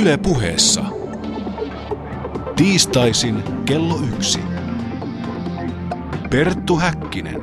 [0.00, 0.84] Yle puheessa.
[2.56, 4.40] Tiistaisin kello yksi.
[6.30, 7.40] Perttu Häkkinen.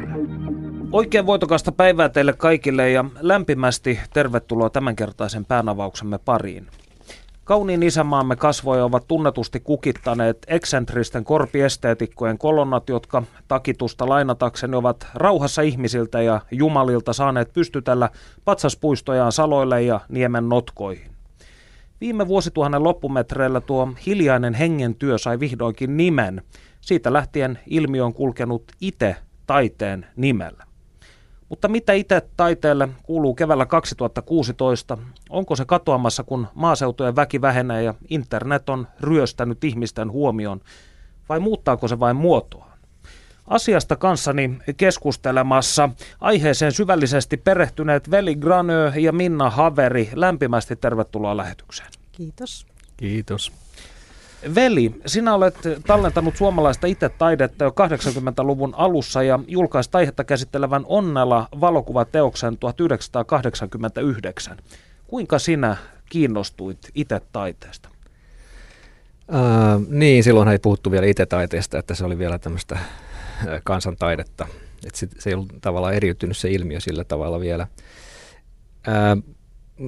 [0.92, 6.68] Oikein voitokasta päivää teille kaikille ja lämpimästi tervetuloa tämänkertaisen päänavauksemme pariin.
[7.44, 16.22] Kauniin isämaamme kasvoja ovat tunnetusti kukittaneet eksentristen korpiesteetikkojen kolonnat, jotka takitusta lainatakseni ovat rauhassa ihmisiltä
[16.22, 18.10] ja jumalilta saaneet pystytellä
[18.46, 21.11] patsaspuistojaan saloille ja niemen notkoihin.
[22.02, 26.42] Viime vuosituhannen loppumetreillä tuo hiljainen hengen työ sai vihdoinkin nimen.
[26.82, 29.16] Siitä lähtien ilmiö on kulkenut itse
[29.48, 30.64] taiteen nimellä.
[31.50, 34.98] Mutta mitä itse taiteelle kuuluu keväällä 2016?
[35.30, 40.62] Onko se katoamassa, kun maaseutujen väki vähenee ja internet on ryöstänyt ihmisten huomion?
[41.30, 42.71] Vai muuttaako se vain muotoa?
[43.52, 45.90] Asiasta kanssani keskustelemassa
[46.22, 50.10] aiheeseen syvällisesti perehtyneet Veli Granö ja Minna Haveri.
[50.14, 51.90] Lämpimästi tervetuloa lähetykseen.
[52.12, 52.66] Kiitos.
[52.98, 53.52] Kiitos.
[54.56, 55.56] Veli, sinä olet
[55.88, 64.58] tallentanut suomalaista itse-taidetta jo 80-luvun alussa ja julkaist aihetta käsittelevän Onnella valokuvateoksen 1989.
[65.08, 65.78] Kuinka sinä
[66.10, 67.90] kiinnostuit itse-taiteesta?
[69.30, 72.80] Uh, niin, silloin ei puhuttu vielä itse-taiteesta, että se oli vielä tämmöistä
[73.64, 74.48] kansantaidetta.
[74.88, 77.68] Et sit, se ei ollut tavallaan eriytynyt se ilmiö sillä tavalla vielä.
[78.88, 79.36] Uh,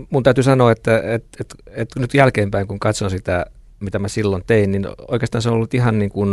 [0.09, 3.45] mun täytyy sanoa, että et, et, et nyt jälkeenpäin, kun katson sitä
[3.83, 6.29] mitä mä silloin tein, niin oikeastaan se on ollut ihan niin kuin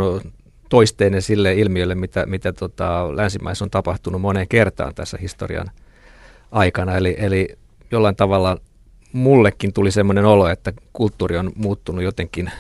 [0.69, 5.71] toisteinen sille ilmiölle, mitä, mitä tota länsimaissa on tapahtunut moneen kertaan tässä historian
[6.51, 6.97] aikana.
[6.97, 7.49] Eli, eli
[7.91, 8.57] jollain tavalla
[9.13, 12.51] mullekin tuli semmoinen olo, että kulttuuri on muuttunut jotenkin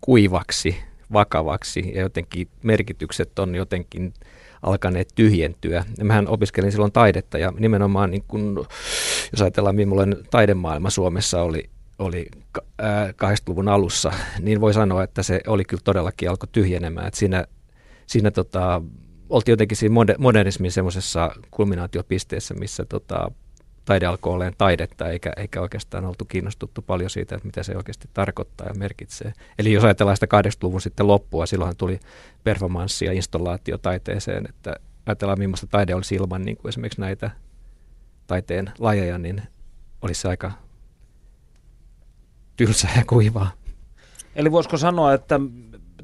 [0.00, 0.76] kuivaksi,
[1.12, 4.14] vakavaksi ja jotenkin merkitykset on jotenkin
[4.62, 5.84] alkaneet tyhjentyä.
[5.98, 8.66] Ja mähän opiskelin silloin taidetta ja nimenomaan niin kun,
[9.32, 12.26] jos ajatellaan millainen taidemaailma Suomessa oli oli
[13.12, 17.06] 80-luvun alussa, niin voi sanoa, että se oli kyllä todellakin alkoi tyhjenemään.
[17.06, 17.44] Että siinä
[18.06, 18.82] siinä tota,
[19.30, 23.30] oltiin jotenkin siinä modernismin semmoisessa kulminaatiopisteessä, missä tota,
[23.88, 28.08] taide alkoi olemaan taidetta, eikä, eikä oikeastaan oltu kiinnostuttu paljon siitä, että mitä se oikeasti
[28.14, 29.32] tarkoittaa ja merkitsee.
[29.58, 32.00] Eli jos ajatellaan sitä 80-luvun sitten loppua, silloin tuli
[32.44, 34.76] performanssi ja installaatio taiteeseen, että
[35.06, 37.30] ajatellaan millaista taide olisi ilman niin kuin esimerkiksi näitä
[38.26, 39.42] taiteen lajeja, niin
[40.02, 40.52] olisi se aika
[42.56, 43.50] tylsää ja kuivaa.
[44.36, 45.40] Eli voisiko sanoa, että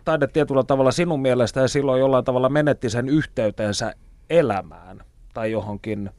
[0.05, 3.95] taide tietyllä tavalla sinun mielestä ja silloin jollain tavalla menetti sen yhteytensä
[4.31, 6.11] elämään tai johonkin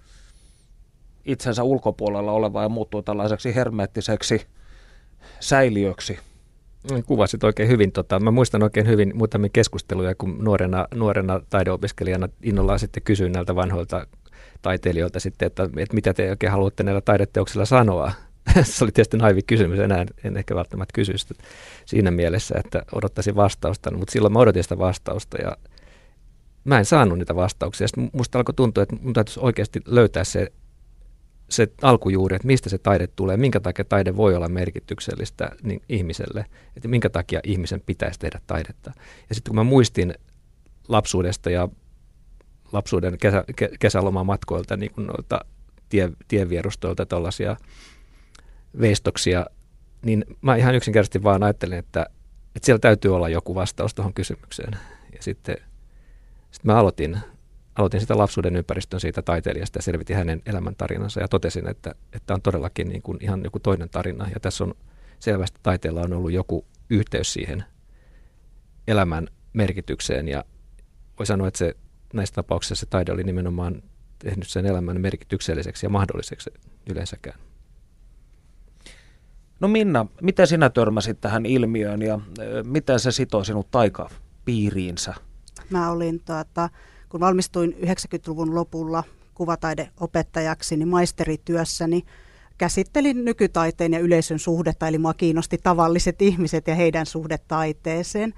[1.26, 4.48] itsensä ulkopuolella oleva ja muuttui tällaiseksi hermeettiseksi
[5.40, 6.20] säiliöksi?
[7.06, 7.92] Kuvasit oikein hyvin.
[7.92, 13.56] Tota, mä muistan oikein hyvin muutamia keskusteluja, kun nuorena, nuorena taideopiskelijana innollaan sitten kysyin näiltä
[13.56, 14.08] vanhoilta
[14.62, 18.12] taiteilijoilta sitten, että, että mitä te oikein haluatte näillä taideteoksilla sanoa.
[18.64, 21.34] se oli tietysti naivi kysymys, enää en ehkä välttämättä kysy sitä
[21.86, 25.58] siinä mielessä, että odottaisin vastausta, mutta silloin mä odotin sitä vastausta ja
[26.64, 27.88] mä en saanut niitä vastauksia.
[27.88, 30.52] Sitten musta alkoi tuntua, että mun täytyisi oikeasti löytää se,
[31.50, 36.46] se alkujuuri, että mistä se taide tulee, minkä takia taide voi olla merkityksellistä niin ihmiselle,
[36.76, 38.92] että minkä takia ihmisen pitäisi tehdä taidetta.
[39.30, 40.14] Ja sitten kun mä muistin
[40.88, 41.70] lapsuudesta ja
[42.72, 43.44] lapsuuden kesä,
[43.80, 45.40] kesälomamatkoilta niin kuin noilta
[45.90, 47.56] tie, tienvierustoilta tällaisia
[48.80, 49.46] veistoksia,
[50.02, 52.06] niin mä ihan yksinkertaisesti vaan ajattelin, että,
[52.56, 54.72] että siellä täytyy olla joku vastaus tuohon kysymykseen.
[55.14, 55.58] Ja sitten,
[56.52, 57.18] sitten mä aloitin,
[57.76, 62.42] aloitin sitä lapsuuden ympäristön siitä taiteilijasta ja selvitin hänen elämäntarinansa ja totesin, että, että on
[62.42, 64.30] todellakin niin kuin ihan joku toinen tarina.
[64.34, 64.74] Ja tässä on
[65.20, 67.64] selvästi taiteella on ollut joku yhteys siihen
[68.88, 70.46] elämän merkitykseen ja
[71.20, 71.76] voi sanoa, että se
[72.14, 73.84] näissä tapauksissa se taide oli nimenomaan
[74.20, 76.50] tehnyt sen elämän merkitykselliseksi ja mahdolliseksi
[76.90, 77.40] yleensäkään.
[79.60, 82.20] No Minna, miten sinä törmäsit tähän ilmiöön ja
[82.64, 85.14] miten se sitoi sinut taikapiiriinsä?
[85.70, 86.70] Mä olin, tuota,
[87.16, 89.04] kun valmistuin 90-luvun lopulla
[89.34, 92.04] kuvataideopettajaksi, niin maisterityössäni
[92.58, 98.34] käsittelin nykytaiteen ja yleisön suhdetta, eli mua kiinnosti tavalliset ihmiset ja heidän suhdetaiteeseen.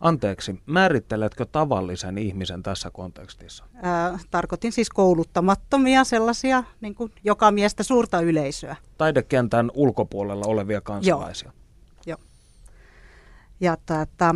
[0.00, 3.64] Anteeksi, määritteletkö tavallisen ihmisen tässä kontekstissa?
[3.82, 8.76] Ää, tarkoitin siis kouluttamattomia sellaisia niin kuin joka miestä suurta yleisöä.
[8.98, 11.52] Taidekentän ulkopuolella olevia kansalaisia.
[12.06, 12.18] Joo.
[12.18, 12.28] Joo.
[13.60, 14.34] Ja tätä,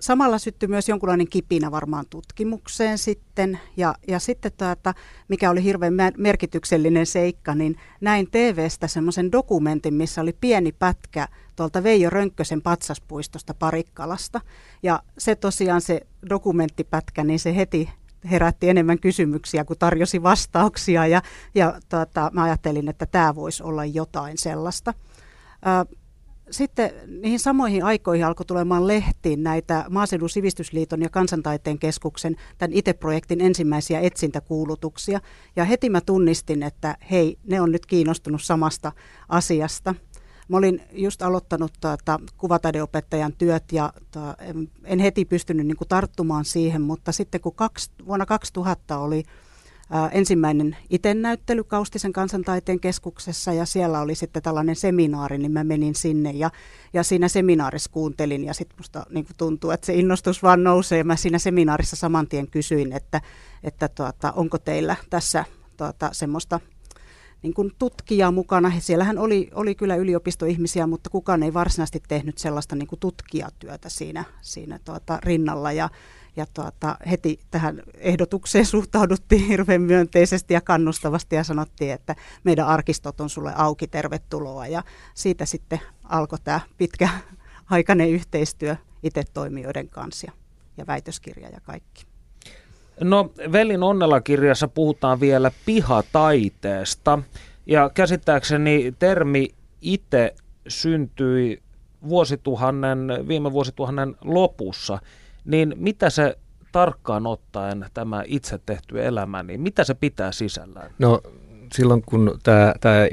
[0.00, 3.60] samalla syttyi myös jonkunlainen kipinä varmaan tutkimukseen sitten.
[3.76, 4.94] Ja, ja sitten tätä,
[5.28, 11.82] mikä oli hirveän merkityksellinen seikka, niin näin TVstä semmoisen dokumentin, missä oli pieni pätkä tuolta
[11.82, 14.40] Veijo Rönkkösen patsaspuistosta Parikkalasta.
[14.82, 16.00] Ja se tosiaan se
[16.30, 17.90] dokumenttipätkä, niin se heti
[18.30, 21.22] herätti enemmän kysymyksiä kuin tarjosi vastauksia ja,
[21.54, 24.94] ja tuota, mä ajattelin, että tämä voisi olla jotain sellaista.
[26.50, 33.40] Sitten niihin samoihin aikoihin alkoi tulemaan lehtiin näitä Maaseudun sivistysliiton ja kansantaiteen keskuksen tämän ITE-projektin
[33.40, 35.20] ensimmäisiä etsintäkuulutuksia.
[35.56, 38.92] Ja heti mä tunnistin, että hei, ne on nyt kiinnostunut samasta
[39.28, 39.94] asiasta.
[40.48, 44.36] Mä olin just aloittanut tuota, kuvataideopettajan työt ja tuota,
[44.84, 49.22] en, heti pystynyt niin kuin, tarttumaan siihen, mutta sitten kun kaksi, vuonna 2000 oli
[50.12, 56.30] ensimmäinen itennäyttely Kaustisen kansantaiteen keskuksessa ja siellä oli sitten tällainen seminaari, niin mä menin sinne
[56.30, 56.50] ja,
[56.92, 61.04] ja siinä seminaarissa kuuntelin ja sitten musta niin tuntuu, että se innostus vaan nousee.
[61.04, 63.20] Mä siinä seminaarissa saman tien kysyin, että,
[63.62, 65.44] että tuota, onko teillä tässä
[65.76, 66.60] tuota, semmoista
[67.42, 68.72] niin kuin tutkijaa mukana.
[68.78, 74.24] Siellähän oli, oli kyllä yliopistoihmisiä, mutta kukaan ei varsinaisesti tehnyt sellaista niin kuin tutkijatyötä siinä,
[74.40, 75.72] siinä tuota, rinnalla.
[75.72, 75.88] Ja,
[76.36, 83.20] ja tuota, heti tähän ehdotukseen suhtauduttiin hirveän myönteisesti ja kannustavasti ja sanottiin, että meidän arkistot
[83.20, 84.66] on sulle auki, tervetuloa.
[84.66, 84.82] Ja
[85.14, 87.08] siitä sitten alkoi tämä pitkä
[87.70, 90.32] aikainen yhteistyö itse toimijoiden kanssa ja,
[90.76, 92.06] ja väitöskirja ja kaikki.
[93.00, 97.18] No Velin onnella-kirjassa puhutaan vielä pihataiteesta
[97.66, 99.48] ja käsittääkseni termi
[99.80, 100.34] itse
[100.68, 101.62] syntyi
[102.08, 104.98] vuosituhannen, viime vuosituhannen lopussa,
[105.46, 106.38] niin mitä se
[106.72, 110.90] tarkkaan ottaen tämä itse tehty elämä, niin mitä se pitää sisällään?
[110.98, 111.20] No
[111.72, 113.08] silloin kun tämä, tämä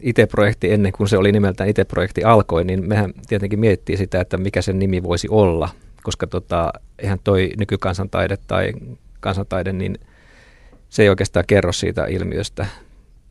[0.00, 4.62] IT-projekti ennen kuin se oli nimeltään IT-projekti alkoi, niin mehän tietenkin mietittiin sitä, että mikä
[4.62, 5.68] sen nimi voisi olla,
[6.02, 8.72] koska tota, eihän toi nykykansantaide tai
[9.20, 9.98] kansantaide, niin
[10.88, 12.66] se ei oikeastaan kerro siitä ilmiöstä.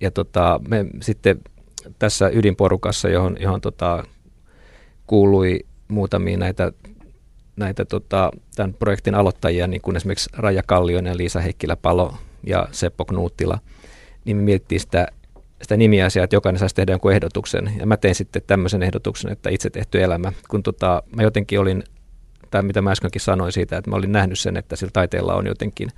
[0.02, 1.40] Ja tota, me sitten
[2.00, 4.04] tässä ydinporukassa, johon, johon tota,
[5.08, 6.72] kuului muutamia näitä,
[7.56, 12.14] näitä tota, tämän projektin aloittajia, niin kuin esimerkiksi Raija Kallioinen, Liisa Heikkilä-Palo
[12.48, 13.60] ja Seppo Knuuttila,
[14.26, 15.08] niin me mietittiin sitä,
[15.62, 17.74] sitä nimiasiaa, että jokainen saisi tehdä jonkun ehdotuksen.
[17.80, 20.32] Ja mä tein sitten tämmöisen ehdotuksen, että itse tehty elämä.
[20.50, 21.84] Kun tota, mä jotenkin olin
[22.54, 25.46] tai mitä mä äskenkin sanoin siitä, että mä olin nähnyt sen, että sillä taiteella on
[25.48, 25.90] jotenkin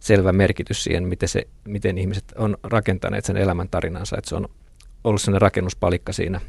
[0.00, 4.48] selvä merkitys siihen, miten, se, miten ihmiset on rakentaneet sen elämäntarinansa, että se on
[5.04, 6.40] ollut sellainen rakennuspalikka siinä.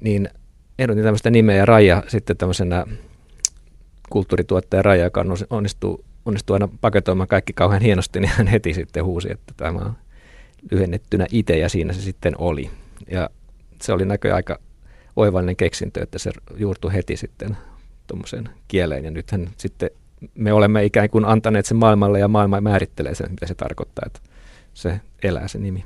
[0.00, 0.28] Niin
[0.78, 2.86] ehdotin tämmöistä nimeä ja Raija sitten tämmöisenä
[4.10, 9.28] kulttuurituottaja Raija, joka onnistuu, onnistuu aina paketoimaan kaikki kauhean hienosti, niin hän heti sitten huusi,
[9.30, 9.92] että tämä on
[10.70, 12.70] lyhennettynä itse ja siinä se sitten oli.
[13.10, 13.30] Ja
[13.82, 14.58] se oli näköjään aika
[15.16, 17.56] oivallinen keksintö, että se juurtui heti sitten
[18.06, 19.04] tuommoiseen kieleen.
[19.04, 19.90] Ja nythän sitten
[20.34, 24.20] me olemme ikään kuin antaneet sen maailmalle ja maailma määrittelee sen, mitä se tarkoittaa, että
[24.74, 25.84] se elää se nimi.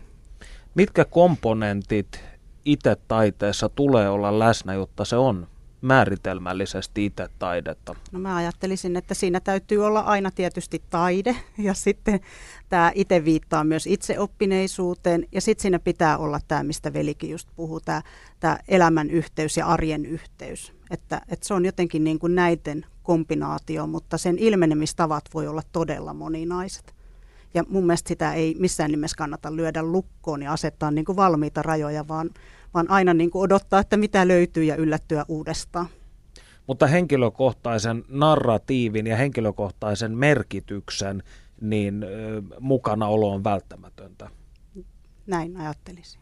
[0.74, 2.20] Mitkä komponentit
[2.64, 5.46] itse taiteessa tulee olla läsnä, jotta se on
[5.82, 7.94] määritelmällisesti itse taidetta?
[8.12, 12.20] No mä ajattelisin, että siinä täytyy olla aina tietysti taide ja sitten
[12.68, 17.80] tämä itse viittaa myös itseoppineisuuteen ja sitten siinä pitää olla tämä, mistä Velikin just puhuu,
[17.80, 20.72] tämä, elämän yhteys ja arjen yhteys.
[20.90, 26.14] Että, että se on jotenkin niin kuin näiden kombinaatio, mutta sen ilmenemistavat voi olla todella
[26.14, 26.94] moninaiset.
[27.54, 31.62] Ja mun mielestä sitä ei missään nimessä kannata lyödä lukkoon ja asettaa niin kuin valmiita
[31.62, 32.30] rajoja, vaan,
[32.74, 35.86] vaan aina niin kuin odottaa, että mitä löytyy ja yllättyä uudestaan.
[36.66, 41.22] Mutta henkilökohtaisen narratiivin ja henkilökohtaisen merkityksen
[41.60, 42.06] niin
[42.60, 44.30] mukanaolo on välttämätöntä.
[45.26, 46.20] Näin ajattelisin.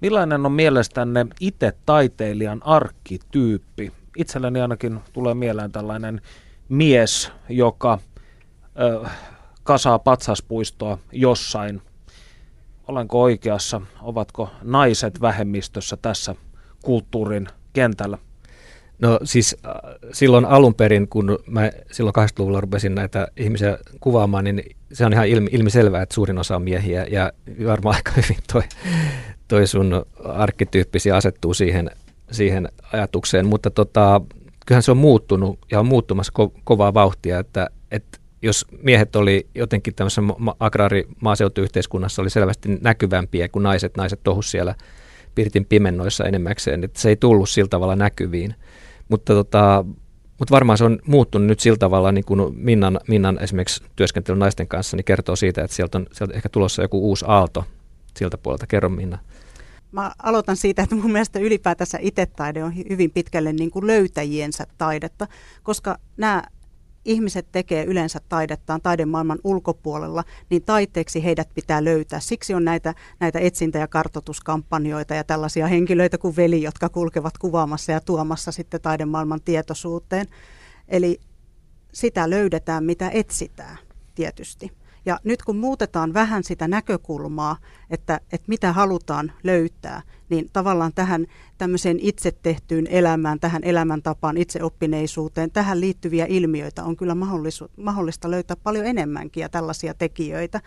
[0.00, 3.92] Millainen on mielestänne itse taiteilijan arkkityyppi?
[4.16, 6.20] Itselläni ainakin tulee mieleen tällainen
[6.68, 7.98] mies, joka
[8.80, 9.08] ö,
[9.62, 11.82] kasaa patsaspuistoa jossain.
[12.90, 13.80] Olenko oikeassa?
[14.02, 16.34] Ovatko naiset vähemmistössä tässä
[16.82, 18.18] kulttuurin kentällä?
[18.98, 19.72] No siis äh,
[20.12, 25.28] silloin alun perin, kun mä silloin 80-luvulla rupesin näitä ihmisiä kuvaamaan, niin se on ihan
[25.28, 27.32] ilmi, ilmiselvää, että suurin osa on miehiä ja
[27.66, 28.62] varmaan aika hyvin toi,
[29.48, 31.90] toi sun arkkityyppisi asettuu siihen,
[32.30, 34.20] siihen ajatukseen, mutta tota,
[34.66, 39.46] kyllähän se on muuttunut ja on muuttumassa ko- kovaa vauhtia, että, että jos miehet oli
[39.54, 44.74] jotenkin tämmöisessä ma- agraari-maaseutuyhteiskunnassa oli selvästi näkyvämpiä kuin naiset, naiset tohus siellä
[45.34, 48.54] pirtin pimennoissa enemmäkseen, että se ei tullut sillä tavalla näkyviin.
[49.08, 49.84] Mutta tota,
[50.38, 54.68] mutta varmaan se on muuttunut nyt sillä tavalla, niin kuin Minnan, Minnan esimerkiksi työskentely naisten
[54.68, 57.64] kanssa, niin kertoo siitä, että sieltä on, sieltä ehkä tulossa joku uusi aalto
[58.16, 58.66] siltä puolelta.
[58.66, 59.18] Kerro Minna.
[59.92, 65.26] Mä aloitan siitä, että mun mielestä ylipäätänsä itetaide on hyvin pitkälle niin kuin löytäjiensä taidetta,
[65.62, 66.42] koska nämä
[67.04, 72.20] ihmiset tekee yleensä taidettaan taidemaailman ulkopuolella, niin taiteeksi heidät pitää löytää.
[72.20, 77.92] Siksi on näitä, näitä etsintä- ja kartotuskampanjoita ja tällaisia henkilöitä kuin veli, jotka kulkevat kuvaamassa
[77.92, 80.26] ja tuomassa sitten taidemaailman tietoisuuteen.
[80.88, 81.20] Eli
[81.92, 83.78] sitä löydetään, mitä etsitään
[84.14, 84.79] tietysti.
[85.06, 87.56] Ja nyt kun muutetaan vähän sitä näkökulmaa,
[87.90, 91.26] että, että mitä halutaan löytää, niin tavallaan tähän
[91.58, 97.14] tämmöiseen itse tehtyyn elämään, tähän elämäntapaan, itseoppineisuuteen, tähän liittyviä ilmiöitä on kyllä
[97.76, 100.60] mahdollista löytää paljon enemmänkin ja tällaisia tekijöitä.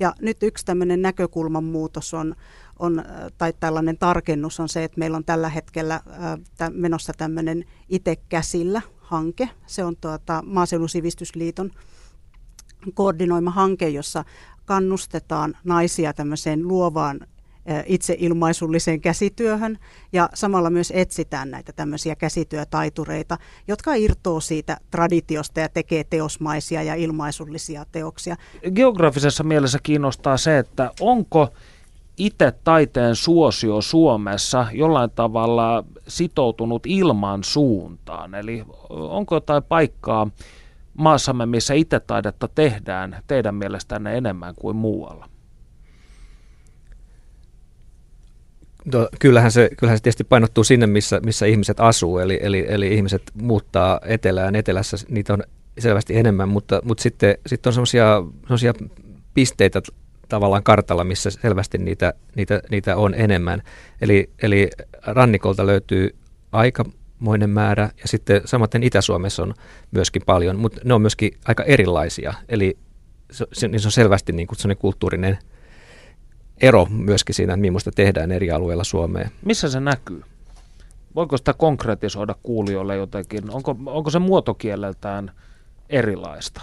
[0.00, 2.34] Ja nyt yksi tämmöinen näkökulman muutos on,
[2.78, 3.04] on,
[3.38, 8.82] tai tällainen tarkennus on se, että meillä on tällä hetkellä äh, menossa tämmöinen itse käsillä
[8.98, 9.48] hanke.
[9.66, 11.70] Se on tuota, Maaseudun sivistysliiton
[12.92, 14.24] koordinoima hanke, jossa
[14.64, 17.20] kannustetaan naisia tämmöiseen luovaan
[17.86, 19.78] itseilmaisulliseen käsityöhön
[20.12, 26.94] ja samalla myös etsitään näitä tämmöisiä käsityötaitureita, jotka irtoo siitä traditiosta ja tekee teosmaisia ja
[26.94, 28.36] ilmaisullisia teoksia.
[28.74, 31.48] Geografisessa mielessä kiinnostaa se, että onko
[32.16, 38.34] itse taiteen suosio Suomessa jollain tavalla sitoutunut ilman suuntaan?
[38.34, 40.30] Eli onko jotain paikkaa
[40.98, 45.28] maassamme, missä itse taidetta tehdään teidän mielestänne enemmän kuin muualla?
[48.92, 52.94] No, kyllähän, se, kyllähän se tietysti painottuu sinne, missä, missä ihmiset asuu, eli, eli, eli
[52.94, 54.54] ihmiset muuttaa etelään.
[54.54, 55.42] Etelässä niitä on
[55.78, 58.74] selvästi enemmän, mutta, mutta sitten, sitten on sellaisia
[59.34, 59.82] pisteitä
[60.28, 63.62] tavallaan kartalla, missä selvästi niitä, niitä, niitä on enemmän.
[64.00, 64.70] Eli, eli
[65.06, 66.16] rannikolta löytyy
[67.18, 69.54] aikamoinen määrä ja sitten samaten Itä-Suomessa on
[69.90, 72.34] myöskin paljon, mutta ne on myöskin aika erilaisia.
[72.48, 72.78] Eli
[73.30, 75.38] se, se, niin se on selvästi niin kuin kulttuurinen
[76.60, 79.30] ero myöskin siinä, että millaista tehdään eri alueilla Suomeen.
[79.44, 80.22] Missä se näkyy?
[81.14, 83.50] Voiko sitä konkretisoida kuulijoille jotenkin?
[83.50, 85.30] Onko, onko se muotokieleltään
[85.90, 86.60] erilaista?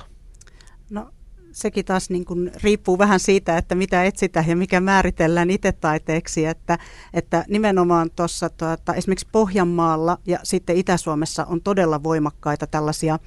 [1.55, 6.45] Sekin taas niin kuin riippuu vähän siitä, että mitä etsitään ja mikä määritellään itse taiteeksi.
[6.45, 6.77] Että,
[7.13, 13.19] että nimenomaan tuossa tuota, esimerkiksi Pohjanmaalla ja sitten Itä-Suomessa on todella voimakkaita tällaisia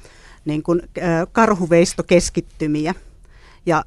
[0.45, 0.83] niin kuin,
[1.33, 2.95] karhuveistokeskittymiä.
[3.67, 3.85] Ja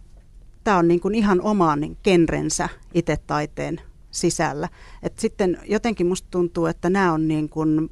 [0.63, 3.81] tämä on niin kuin ihan omaan niin genrensä itse taiteen
[4.11, 4.69] sisällä.
[5.03, 7.91] Et sitten jotenkin musta tuntuu, että nämä on niin kuin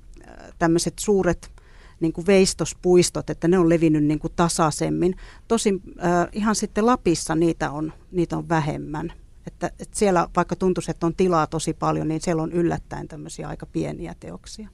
[0.59, 1.58] tämmöiset suuret
[1.99, 5.15] niin kuin veistospuistot, että ne on levinnyt niin kuin tasaisemmin.
[5.47, 9.13] Tosin äh, ihan sitten Lapissa niitä on, niitä on vähemmän.
[9.47, 13.47] Että, että siellä vaikka tuntuisi, että on tilaa tosi paljon, niin siellä on yllättäen tämmöisiä
[13.47, 14.69] aika pieniä teoksia.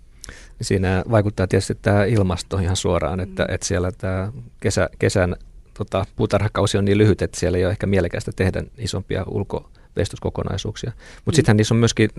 [0.61, 3.53] Siinä vaikuttaa tietysti tämä ilmasto ihan suoraan, että, mm.
[3.53, 5.35] että siellä tämä kesä, kesän
[5.77, 9.23] tota, puutarhakausi on niin lyhyt, että siellä ei ole ehkä mielekästä tehdä isompia
[9.95, 10.91] ulkovestoskokonaisuuksia.
[11.15, 11.35] Mutta mm.
[11.35, 12.09] sittenhän niissä on myöskin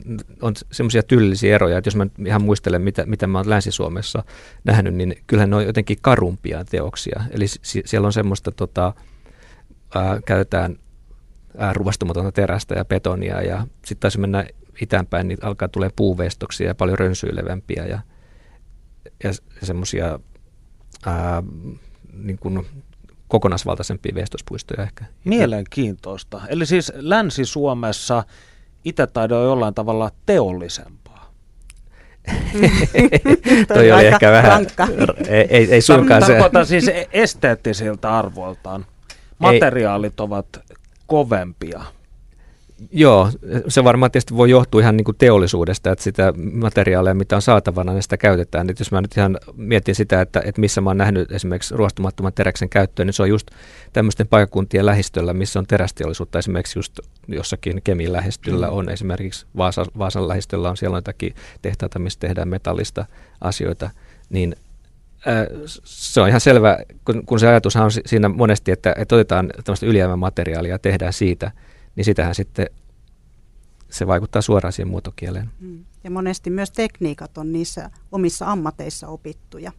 [0.42, 4.24] on semmoisia tyylillisiä eroja, että jos mä ihan muistelen, mitä, mitä mä oon Länsi-Suomessa
[4.64, 7.24] nähnyt, niin kyllähän ne on jotenkin karumpia teoksia.
[7.30, 8.92] Eli si- siellä on semmoista, tota,
[9.94, 10.76] ää, käytetään
[11.58, 14.46] ää, ruvastumatonta terästä ja betonia ja sitten taisi mennä
[14.80, 18.00] itäänpäin, niin alkaa tulee puuvestoksia ja paljon rönsyilevämpiä ja,
[19.24, 20.18] ja semmoisia
[22.12, 22.66] niin kuin
[23.28, 25.04] kokonaisvaltaisempia vestospuistoja ehkä.
[25.24, 26.40] Mielenkiintoista.
[26.48, 28.24] Eli siis Länsi-Suomessa
[28.84, 31.32] itätaide on jollain tavalla teollisempaa.
[33.74, 34.66] Toi oli ehkä vähän,
[35.28, 36.32] ei, ei, ei suinkaan se.
[36.32, 38.86] Tarkoitan siis esteettisiltä arvoiltaan.
[39.38, 40.24] Materiaalit ei.
[40.24, 40.60] ovat
[41.06, 41.82] kovempia.
[42.92, 43.30] Joo,
[43.68, 47.92] se varmaan tietysti voi johtua ihan niin kuin teollisuudesta, että sitä materiaalia, mitä on saatavana,
[47.92, 48.66] niin sitä käytetään.
[48.66, 52.32] Nyt jos mä nyt ihan mietin sitä, että, että missä mä oon nähnyt esimerkiksi ruostumattoman
[52.32, 53.50] teräksen käyttöön, niin se on just
[53.92, 56.38] tämmöisten paikakuntien lähistöllä, missä on terästeollisuutta.
[56.38, 62.20] Esimerkiksi just jossakin Kemin lähestöllä on esimerkiksi Vaasa, Vaasan lähistöllä on siellä jotakin tehtaita, missä
[62.20, 63.06] tehdään metallista
[63.40, 63.90] asioita,
[64.30, 64.56] niin
[65.84, 69.86] se on ihan selvä, kun, kun se ajatushan on siinä monesti, että, että otetaan tämmöistä
[69.86, 71.50] ylijäämämateriaalia ja tehdään siitä–
[71.96, 72.66] niin sitähän sitten
[73.90, 75.50] se vaikuttaa suoraan siihen muotokieleen.
[75.60, 75.84] Mm.
[76.04, 79.72] Ja monesti myös tekniikat on niissä omissa ammateissa opittuja.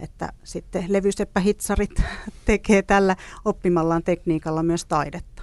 [0.00, 2.02] Että sitten levyseppähitsarit
[2.44, 5.42] tekee tällä oppimallaan tekniikalla myös taidetta.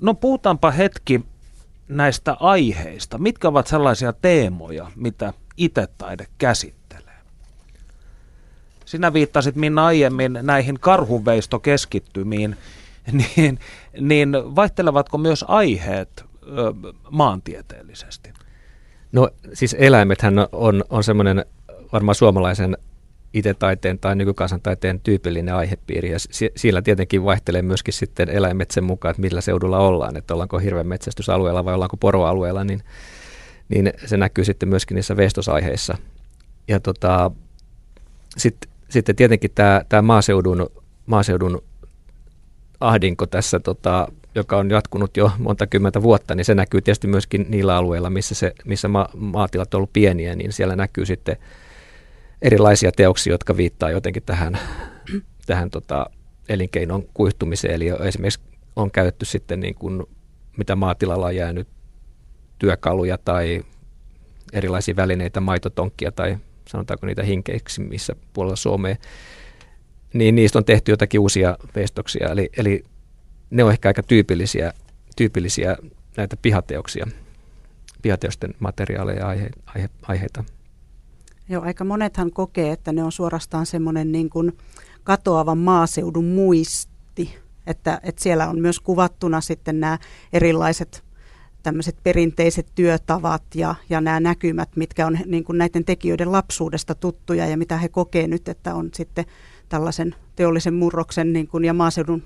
[0.00, 1.24] No puhutaanpa hetki
[1.88, 3.18] näistä aiheista.
[3.18, 7.14] Mitkä ovat sellaisia teemoja, mitä itse taide käsittelee?
[8.84, 12.56] Sinä viittasit Minna aiemmin näihin karhunveistokeskittymiin.
[13.36, 13.58] niin,
[14.00, 16.24] niin vaihtelevatko myös aiheet
[17.10, 18.32] maantieteellisesti?
[19.12, 21.44] No siis eläimethän on, on semmoinen
[21.92, 22.76] varmaan suomalaisen
[23.34, 29.10] itse-taiteen tai nykykansantaiteen tyypillinen aihepiiri, ja si- siellä tietenkin vaihtelee myöskin sitten eläimet sen mukaan,
[29.10, 32.80] että millä seudulla ollaan, että ollaanko hirveän metsästysalueella vai ollaanko poroalueella, niin,
[33.68, 35.98] niin se näkyy sitten myöskin niissä vestosaiheissa.
[36.68, 37.30] Ja tota,
[38.36, 40.70] sitten sitten tietenkin tämä, tämä maaseudun,
[41.06, 41.62] maaseudun
[42.80, 47.46] ahdinko tässä, tota, joka on jatkunut jo monta kymmentä vuotta, niin se näkyy tietysti myöskin
[47.48, 51.36] niillä alueilla, missä, se, missä ma- maatilat on ollut pieniä, niin siellä näkyy sitten
[52.42, 54.58] erilaisia teoksia, jotka viittaa jotenkin tähän,
[55.46, 56.06] tähän tota,
[56.48, 57.74] elinkeinon kuihtumiseen.
[57.74, 58.40] Eli esimerkiksi
[58.76, 60.02] on käytetty sitten niin kuin,
[60.56, 61.68] mitä maatilalla on jäänyt
[62.58, 63.62] työkaluja tai
[64.52, 68.96] erilaisia välineitä, maitotonkkia tai sanotaanko niitä hinkeiksi, missä puolella Suomea,
[70.14, 72.28] niin niistä on tehty jotakin uusia veistoksia.
[72.28, 72.84] Eli, eli
[73.50, 74.72] ne on ehkä aika tyypillisiä,
[75.16, 75.76] tyypillisiä
[76.16, 77.06] näitä pihateoksia,
[78.02, 80.44] pihateosten materiaaleja ja aihe, aihe, aiheita.
[81.48, 84.56] Joo, aika monethan kokee, että ne on suorastaan semmoinen niin kuin
[85.04, 89.98] katoavan maaseudun muisti, että, että siellä on myös kuvattuna sitten nämä
[90.32, 91.04] erilaiset
[91.62, 97.46] tämmöiset perinteiset työtavat ja, ja nämä näkymät, mitkä on niin kuin näiden tekijöiden lapsuudesta tuttuja
[97.46, 99.24] ja mitä he kokee nyt, että on sitten
[99.70, 102.22] tällaisen teollisen murroksen niin kuin, ja maaseudun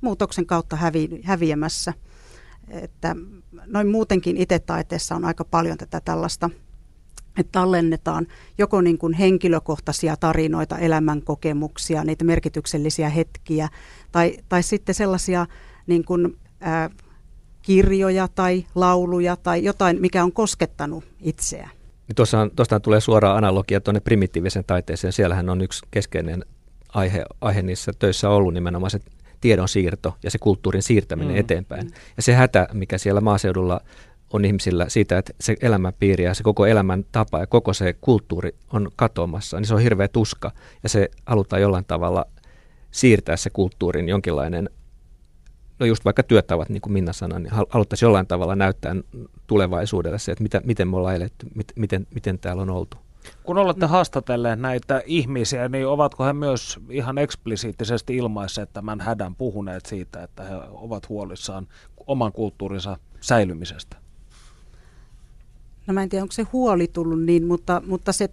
[0.00, 1.92] muutoksen kautta hävi, häviämässä.
[2.68, 3.16] Että
[3.66, 6.50] noin muutenkin itse taiteessa on aika paljon tätä tällaista,
[7.38, 8.26] että tallennetaan
[8.58, 13.68] joko niin kuin henkilökohtaisia tarinoita, elämänkokemuksia, niitä merkityksellisiä hetkiä,
[14.12, 15.46] tai, tai sitten sellaisia
[15.86, 16.90] niin kuin, ää,
[17.62, 21.70] kirjoja tai lauluja tai jotain, mikä on koskettanut itseään.
[22.08, 25.12] Niin tuossa, tuosta tulee suora analogia tuonne primitiivisen taiteeseen.
[25.12, 26.44] Siellähän on yksi keskeinen
[26.88, 29.00] aihe, aihe niissä töissä ollut nimenomaan se
[29.40, 31.40] tiedon siirto ja se kulttuurin siirtäminen mm.
[31.40, 31.86] eteenpäin.
[31.86, 31.92] Mm.
[32.16, 33.80] Ja se hätä, mikä siellä maaseudulla
[34.32, 38.54] on ihmisillä siitä, että se elämänpiiri ja se koko elämän tapa ja koko se kulttuuri
[38.72, 40.50] on katoamassa, niin se on hirveä tuska
[40.82, 42.24] ja se halutaan jollain tavalla
[42.90, 44.70] siirtää se kulttuurin jonkinlainen
[45.78, 48.96] no just vaikka työtavat, niin kuin Minna sanoi, niin haluttaisiin jollain tavalla näyttää
[49.46, 52.96] tulevaisuudelle se, että mitä, miten me ollaan eletty, mit, miten, miten täällä on oltu.
[53.42, 59.86] Kun olette haastatelleet näitä ihmisiä, niin ovatko he myös ihan eksplisiittisesti ilmaisseet tämän hädän puhuneet
[59.86, 61.68] siitä, että he ovat huolissaan
[62.06, 63.96] oman kulttuurinsa säilymisestä?
[65.86, 68.28] No mä en tiedä, onko se huoli tullut niin, mutta, mutta se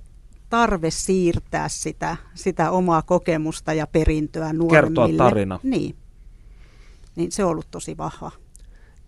[0.49, 5.07] tarve siirtää sitä, sitä omaa kokemusta ja perintöä nuoremmille.
[5.07, 5.59] Kertoa tarina.
[5.63, 5.95] Niin
[7.15, 8.31] niin se on ollut tosi vahva.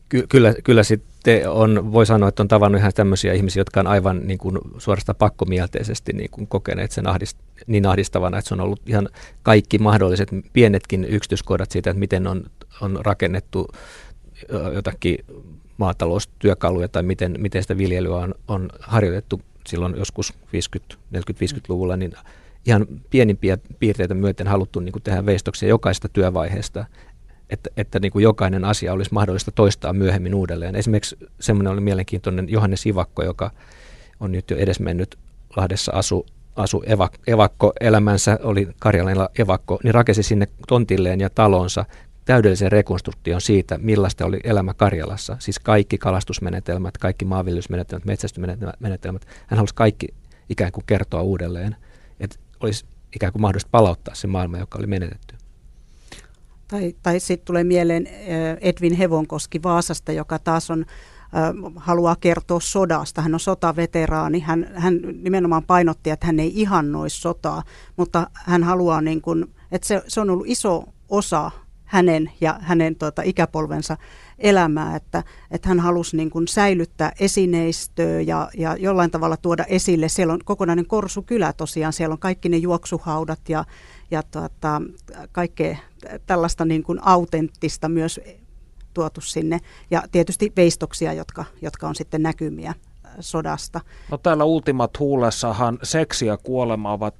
[0.09, 3.87] Ky- kyllä, kyllä sitten on, voi sanoa, että on tavannut ihan tämmöisiä ihmisiä, jotka on
[3.87, 8.61] aivan niin kuin suorastaan pakkomielteisesti niin kuin kokeneet sen ahdist, niin ahdistavana, että se on
[8.61, 9.09] ollut ihan
[9.43, 12.43] kaikki mahdolliset pienetkin yksityiskohdat siitä, että miten on,
[12.81, 13.67] on rakennettu
[14.73, 15.17] jotakin
[15.77, 22.13] maataloustyökaluja tai miten, miten sitä viljelyä on, on harjoitettu silloin joskus 50, 40-50-luvulla, niin
[22.65, 26.85] ihan pienimpiä piirteitä myöten haluttu niin kuin tehdä veistoksia jokaista työvaiheesta,
[27.49, 30.75] että, että niin kuin jokainen asia olisi mahdollista toistaa myöhemmin uudelleen.
[30.75, 33.51] Esimerkiksi semmoinen oli mielenkiintoinen Johannes Ivakko, joka
[34.19, 35.17] on nyt jo edesmennyt
[35.55, 41.85] Lahdessa asu, asu evak, evakko elämänsä, oli Karjalalla evakko, niin rakesi sinne tontilleen ja talonsa
[42.25, 45.37] täydellisen rekonstruktion siitä, millaista oli elämä Karjalassa.
[45.39, 49.27] Siis kaikki kalastusmenetelmät, kaikki maanviljelysmenetelmät, metsästysmenetelmät.
[49.47, 50.07] Hän halusi kaikki
[50.49, 51.75] ikään kuin kertoa uudelleen,
[52.19, 55.36] että olisi ikään kuin mahdollista palauttaa se maailma, joka oli menetetty.
[56.67, 58.07] Tai, tai sitten tulee mieleen
[58.61, 60.85] Edwin Hevonkoski Vaasasta, joka taas on
[61.75, 63.21] haluaa kertoa sodasta.
[63.21, 64.39] Hän on sotaveteraani.
[64.39, 67.63] Hän, hän nimenomaan painotti, että hän ei ihannoi sotaa,
[67.97, 71.51] mutta hän haluaa, niin kuin, että se, se on ollut iso osa
[71.83, 73.97] hänen ja hänen tuota, ikäpolvensa
[74.39, 80.09] elämää, että, että hän halusi niin kuin säilyttää esineistöä ja, ja jollain tavalla tuoda esille.
[80.09, 83.65] Siellä on kokonainen Korsukylä tosiaan, siellä on kaikki ne juoksuhaudat ja,
[84.11, 84.81] ja tuota,
[85.31, 85.77] kaikkea
[86.25, 88.19] tällaista niin kuin autenttista myös
[88.93, 89.59] tuotu sinne.
[89.91, 92.73] Ja tietysti veistoksia, jotka, jotka on sitten näkymiä
[93.19, 93.81] sodasta.
[94.11, 97.15] No täällä Ultimat huulessahan seksi ja kuolema ovat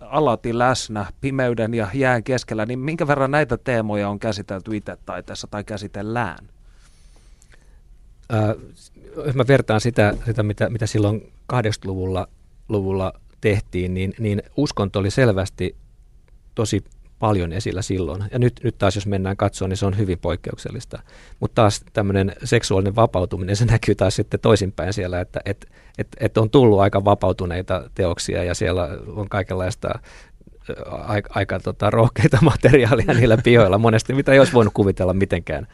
[0.00, 5.46] alati läsnä pimeyden ja jään keskellä, niin minkä verran näitä teemoja on käsitelty itse taiteessa
[5.46, 6.38] tai käsitellään?
[8.34, 8.54] Äh,
[9.26, 12.28] jos mä vertaan sitä, sitä mitä, mitä silloin 80-luvulla
[12.68, 15.76] luvulla tehtiin, niin, niin uskonto oli selvästi
[16.56, 16.84] tosi
[17.18, 18.24] paljon esillä silloin.
[18.32, 21.02] Ja nyt, nyt taas jos mennään katsomaan, niin se on hyvin poikkeuksellista.
[21.40, 25.66] Mutta taas tämmöinen seksuaalinen vapautuminen, se näkyy taas sitten toisinpäin siellä, että et,
[25.98, 29.98] et, et on tullut aika vapautuneita teoksia ja siellä on kaikenlaista
[30.90, 35.66] aika, aika tota, rohkeita materiaalia niillä pihoilla monesti, mitä ei olisi voinut kuvitella mitenkään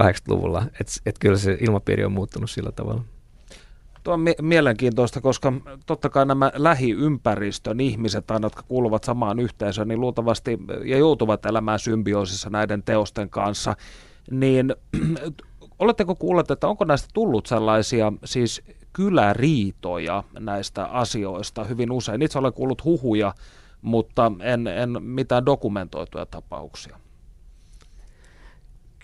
[0.00, 0.62] 80-luvulla.
[0.80, 3.04] Että et kyllä se ilmapiiri on muuttunut sillä tavalla.
[4.04, 5.52] Tuo on mie- mielenkiintoista, koska
[5.86, 11.78] totta kai nämä lähiympäristön ihmiset, aina, jotka kuuluvat samaan yhteisöön, niin luultavasti ja joutuvat elämään
[11.78, 13.76] symbioosissa näiden teosten kanssa,
[14.30, 14.74] niin
[15.78, 18.62] oletteko kuulleet, että onko näistä tullut sellaisia siis
[18.92, 22.22] kyläriitoja näistä asioista hyvin usein?
[22.22, 23.34] Itse olen kuullut huhuja,
[23.82, 27.03] mutta en, en mitään dokumentoituja tapauksia.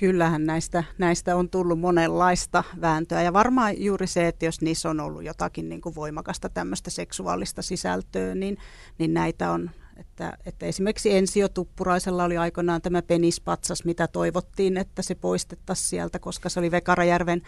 [0.00, 3.22] Kyllähän näistä, näistä on tullut monenlaista vääntöä.
[3.22, 7.62] Ja varmaan juuri se, että jos niissä on ollut jotakin niin kuin voimakasta tämmöistä seksuaalista
[7.62, 8.58] sisältöä, niin,
[8.98, 15.02] niin näitä on Että, että esimerkiksi Ensio Tuppuraisella oli aikoinaan tämä penispatsas, mitä toivottiin, että
[15.02, 17.42] se poistettaisiin sieltä, koska se oli Vekarajärven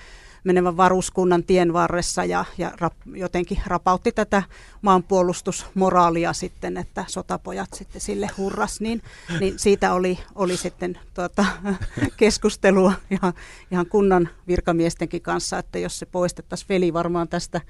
[0.45, 4.43] menevän varuskunnan tien varressa ja, ja rap, jotenkin rapautti tätä
[4.83, 9.03] maanpuolustusmoraalia sitten, että sotapojat sitten sille hurras, niin,
[9.41, 11.45] niin siitä oli, oli sitten tuota,
[12.17, 13.33] keskustelua ihan,
[13.71, 17.61] ihan kunnan virkamiestenkin kanssa, että jos se poistettaisiin, veli varmaan tästä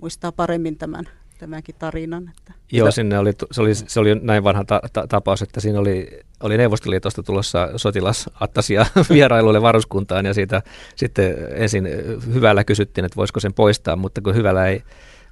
[0.00, 1.08] muistaa paremmin tämän
[1.38, 2.30] tämänkin tarinan.
[2.38, 2.52] Että.
[2.72, 6.20] Joo, sinne oli, se, oli, se oli näin vanha ta, ta, tapaus, että siinä oli,
[6.40, 10.62] oli Neuvostoliitosta tulossa sotilasattasia vierailuille varuskuntaan ja siitä
[10.96, 11.88] sitten ensin
[12.34, 14.82] hyvällä kysyttiin, että voisiko sen poistaa, mutta kun hyvällä ei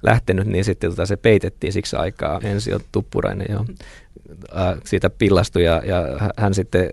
[0.03, 2.39] lähtenyt, niin sitten tota se peitettiin siksi aikaa.
[2.43, 3.65] Ensi on Tuppurainen jo
[4.85, 6.89] siitä pillastui ja, ja hän sitten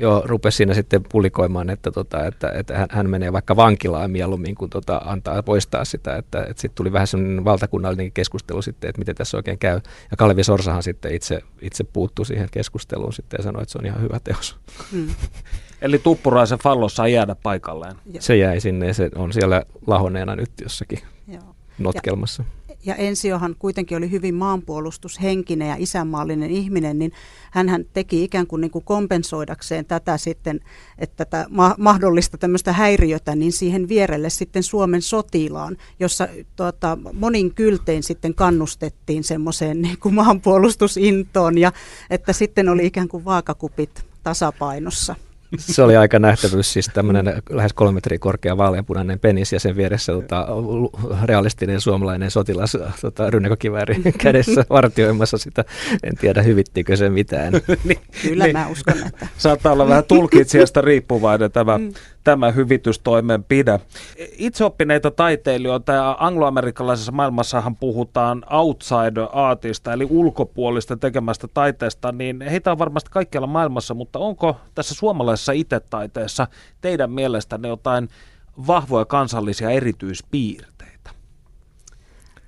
[0.00, 4.54] jo rupesi siinä sitten pulikoimaan, että, tota, että, että hän, hän menee vaikka vankilaan mieluummin
[4.54, 6.16] kuin tota, antaa poistaa sitä.
[6.16, 9.80] Että, että sitten tuli vähän sellainen valtakunnallinen keskustelu sitten, että miten tässä oikein käy.
[10.10, 13.86] Ja Kalevi Sorsahan sitten itse, itse puuttui siihen keskusteluun sitten ja sanoi, että se on
[13.86, 14.56] ihan hyvä teos.
[14.92, 15.08] Hmm.
[15.82, 17.96] Eli Tuppuraisen fallossa saa jäädä paikalleen.
[18.18, 21.54] Se jäi sinne ja se on siellä lahoneena nyt jossakin Joo.
[21.78, 22.42] notkelmassa.
[22.42, 27.12] Ja ja Ensiohan kuitenkin oli hyvin maanpuolustushenkinen ja isänmaallinen ihminen, niin
[27.50, 30.60] hän teki ikään kuin, niin kuin kompensoidakseen tätä sitten,
[30.98, 37.54] että tätä ma- mahdollista tämmöistä häiriötä, niin siihen vierelle sitten Suomen sotilaan, jossa tuota, monin
[37.54, 41.72] kyltein sitten kannustettiin semmoiseen niin kuin maanpuolustusintoon ja
[42.10, 45.16] että sitten oli ikään kuin vaakakupit tasapainossa.
[45.58, 50.12] Se oli aika nähtävyys, siis tämmöinen lähes kolme metriä korkea vaaleanpunainen penis ja sen vieressä
[50.12, 50.46] tota,
[51.24, 55.64] realistinen suomalainen sotilas tota, rynnäkökivääri kädessä vartioimassa sitä.
[56.02, 57.52] En tiedä, hyvittikö se mitään.
[57.84, 59.28] niin, Kyllä niin, mä uskon, että.
[59.38, 61.92] Saattaa olla vähän tulkitsijasta riippuvainen tämä, mm.
[62.24, 63.80] Tämä hyvitystoimenpide.
[64.38, 72.78] Itseoppineita taiteilijoita ja angloamerikkalaisessa maailmassahan puhutaan outsider artista, eli ulkopuolista tekemästä taiteesta, niin heitä on
[72.78, 76.46] varmasti kaikkialla maailmassa, mutta onko tässä suomalaisessa itetaiteessa
[76.80, 78.08] teidän mielestänne jotain
[78.66, 81.10] vahvoja kansallisia erityispiirteitä?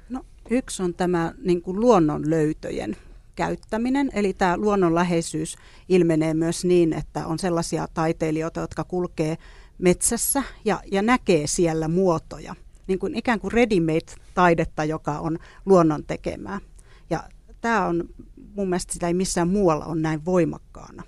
[0.08, 2.96] No, yksi on tämä niin kuin luonnonlöytöjen
[3.35, 5.56] käyttäminen, eli tämä luonnonläheisyys
[5.88, 9.38] ilmenee myös niin, että on sellaisia taiteilijoita, jotka kulkee
[9.78, 12.54] metsässä ja, ja näkee siellä muotoja,
[12.87, 16.61] niin kuin ikään kuin ready-made-taidetta, joka on luonnon tekemää.
[17.11, 17.22] Ja
[17.61, 18.08] tämä on
[18.54, 21.02] mun mielestä sitä ei missään muualla on näin voimakkaana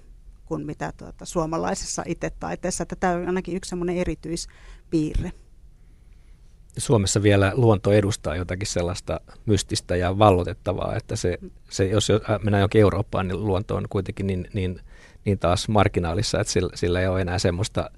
[0.44, 2.82] kuin mitä tuota, suomalaisessa itse-taiteessa.
[2.82, 5.32] Että tämä on ainakin yksi semmoinen erityispiirre.
[6.78, 11.38] Suomessa vielä luonto edustaa jotakin sellaista mystistä ja vallotettavaa, että se,
[11.70, 12.08] se jos
[12.42, 14.80] mennään jonkin Eurooppaan, niin luonto on kuitenkin niin, niin,
[15.24, 17.90] niin taas marginaalissa, että sillä, sillä ei ole enää semmoista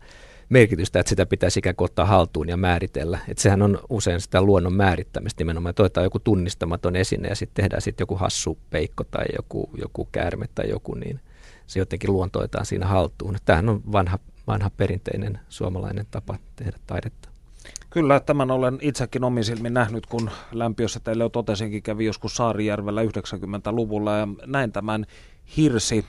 [0.49, 3.19] merkitystä, että sitä pitäisi ikään kuin ottaa haltuun ja määritellä.
[3.29, 7.63] Että sehän on usein sitä luonnon määrittämistä nimenomaan, että otetaan joku tunnistamaton esine ja sitten
[7.63, 11.21] tehdään sitten joku hassu peikko tai joku, joku käärme tai joku, niin
[11.67, 13.37] se jotenkin luontoitaan siinä haltuun.
[13.45, 17.29] Tämähän on vanha, vanha perinteinen suomalainen tapa tehdä taidetta.
[17.91, 23.03] Kyllä, tämän olen itsekin omin silmin nähnyt, kun lämpiössä teille jo totesinkin, kävi joskus Saarijärvellä
[23.03, 25.07] 90-luvulla ja näin tämän
[25.57, 26.05] hirsi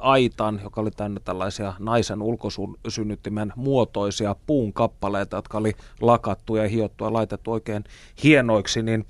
[0.00, 7.04] aitan, joka oli täynnä tällaisia naisen ulkosynnyttimen muotoisia puun kappaleita, jotka oli lakattu ja hiottu
[7.04, 7.84] ja laitettu oikein
[8.22, 9.06] hienoiksi, niin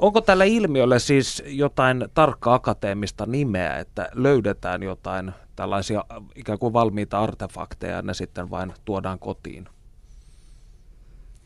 [0.00, 7.20] Onko tällä ilmiölle siis jotain tarkka akateemista nimeä, että löydetään jotain tällaisia ikään kuin valmiita
[7.20, 9.68] artefakteja ja ne sitten vain tuodaan kotiin?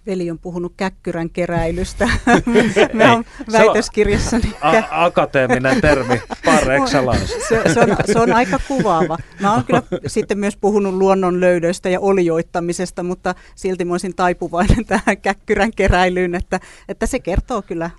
[0.09, 2.09] Veli on puhunut käkkyrän keräilystä.
[2.93, 4.57] Mä oon väitöskirjassani.
[4.61, 7.27] A- akateeminen termi, par excellence.
[7.27, 9.19] Se, se, on, se on aika kuvaava.
[9.41, 14.85] Mä oon kyllä sitten myös puhunut luonnon löydöistä ja olioittamisesta, mutta silti mä olisin taipuvainen
[14.85, 17.91] tähän käkkyrän keräilyyn, että, että se kertoo kyllä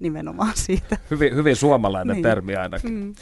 [0.00, 0.96] nimenomaan siitä.
[1.10, 2.22] Hyvin, hyvin suomalainen niin.
[2.22, 2.94] termi ainakin.
[2.94, 3.14] Mm.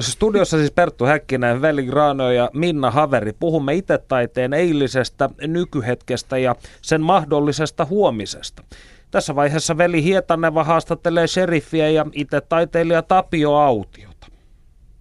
[0.00, 3.32] Studiossa siis Perttu Häkkinen, Veli Grano ja Minna Haveri.
[3.32, 8.64] Puhumme itse taiteen eilisestä, nykyhetkestä ja sen mahdollisesta huomisesta.
[9.10, 14.26] Tässä vaiheessa Veli Hietaneva haastattelee sheriffiä ja itse taiteilija Tapio Autiota.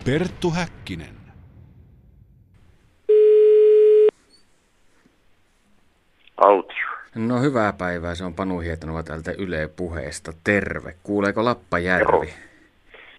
[0.06, 1.18] Perttu Häkkinen.
[6.38, 6.97] Autio.
[7.18, 10.32] No hyvää päivää, se on Panu Hietanova täältä Yle Puheesta.
[10.44, 10.96] Terve.
[11.04, 12.12] Kuuleeko Lappajärvi?
[12.12, 12.26] Joo.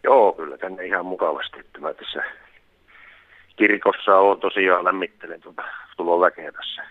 [0.05, 1.61] Joo, kyllä tänne ihan mukavasti.
[1.61, 2.23] Että mä tässä
[3.57, 5.63] kirkossa on tosiaan lämmittelen tuota
[6.21, 6.83] väkeä tässä.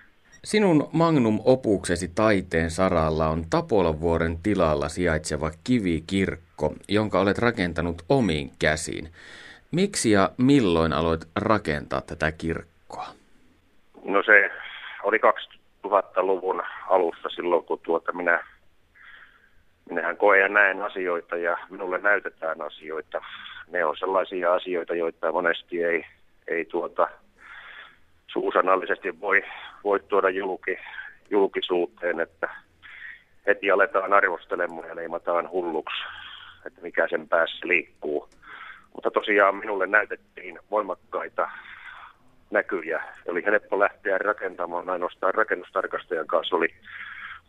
[0.44, 8.52] Sinun magnum opuksesi taiteen saralla on Tapolan vuoren tilalla sijaitseva kivikirkko, jonka olet rakentanut omiin
[8.60, 9.10] käsiin.
[9.72, 13.08] Miksi ja milloin aloit rakentaa tätä kirkkoa?
[14.06, 14.52] No se
[15.04, 15.20] oli
[15.90, 18.44] 2000-luvun alussa silloin, kun tuota minä
[19.90, 23.22] minähän koen ja näen asioita ja minulle näytetään asioita.
[23.72, 26.06] Ne on sellaisia asioita, joita monesti ei,
[26.48, 27.08] ei tuota,
[28.28, 29.44] suusanallisesti voi,
[29.84, 30.78] voi tuoda julki,
[31.30, 32.50] julkisuuteen, että
[33.48, 36.04] heti aletaan arvostelemaan ja leimataan hulluksi,
[36.66, 38.30] että mikä sen päässä liikkuu.
[38.94, 41.50] Mutta tosiaan minulle näytettiin voimakkaita
[42.52, 43.04] näkyjä.
[43.28, 46.68] Oli helppo lähteä rakentamaan, ainoastaan rakennustarkastajan kanssa oli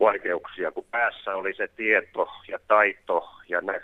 [0.00, 3.80] vaikeuksia, kun päässä oli se tieto ja taito ja nä-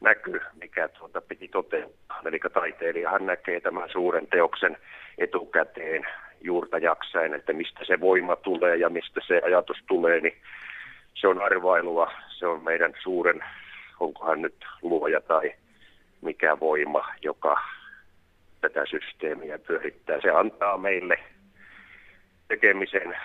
[0.00, 2.22] näky, mikä tuota piti toteuttaa.
[2.24, 4.76] Eli taiteilijahan näkee tämän suuren teoksen
[5.18, 6.06] etukäteen
[6.40, 10.36] juurta jaksain, että mistä se voima tulee ja mistä se ajatus tulee, niin
[11.14, 13.44] se on arvailua, se on meidän suuren,
[14.00, 15.54] onkohan nyt luoja tai
[16.20, 17.60] mikä voima, joka
[18.68, 20.20] tätä systeemiä pyörittää.
[20.20, 21.18] Se antaa meille
[22.48, 23.16] tekemisen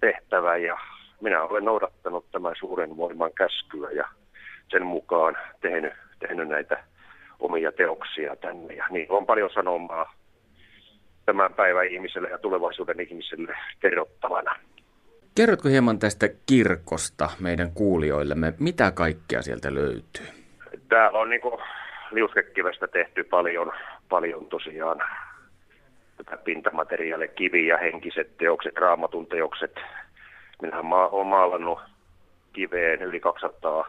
[0.00, 0.78] tehtävä ja
[1.20, 4.08] minä olen noudattanut tämän suuren voiman käskyä ja
[4.70, 6.84] sen mukaan tehnyt, tehnyt näitä
[7.40, 8.74] omia teoksia tänne.
[8.74, 10.14] Ja niin on paljon sanomaa
[11.26, 14.56] tämän päivän ihmiselle ja tulevaisuuden ihmiselle kerrottavana.
[15.34, 18.52] Kerrotko hieman tästä kirkosta meidän kuulijoillemme?
[18.60, 20.26] Mitä kaikkea sieltä löytyy?
[20.88, 21.40] Täällä on niin
[22.10, 23.72] liuskekivestä tehty paljon,
[24.08, 25.02] paljon tosiaan
[26.16, 29.80] tätä pintamateriaalia, kivi- ja henkiset teokset, raamatun teokset.
[30.62, 31.80] Minä olen maalannut
[32.52, 33.88] kiveen yli 200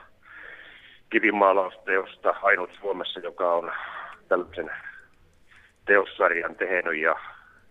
[1.09, 3.71] kivimaalausteosta, ainut Suomessa, joka on
[4.27, 4.71] tällaisen
[5.85, 7.15] teossarjan tehnyt ja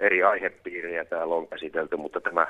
[0.01, 2.47] eri aihepiirejä täällä on käsitelty, mutta tämä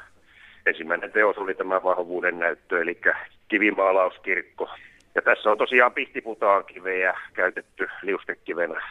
[0.67, 3.01] ensimmäinen teos oli tämä vahvuuden näyttö, eli
[3.49, 4.71] kivimaalauskirkko.
[5.15, 8.83] Ja tässä on tosiaan pihtiputaan kiveä käytetty liustekivenä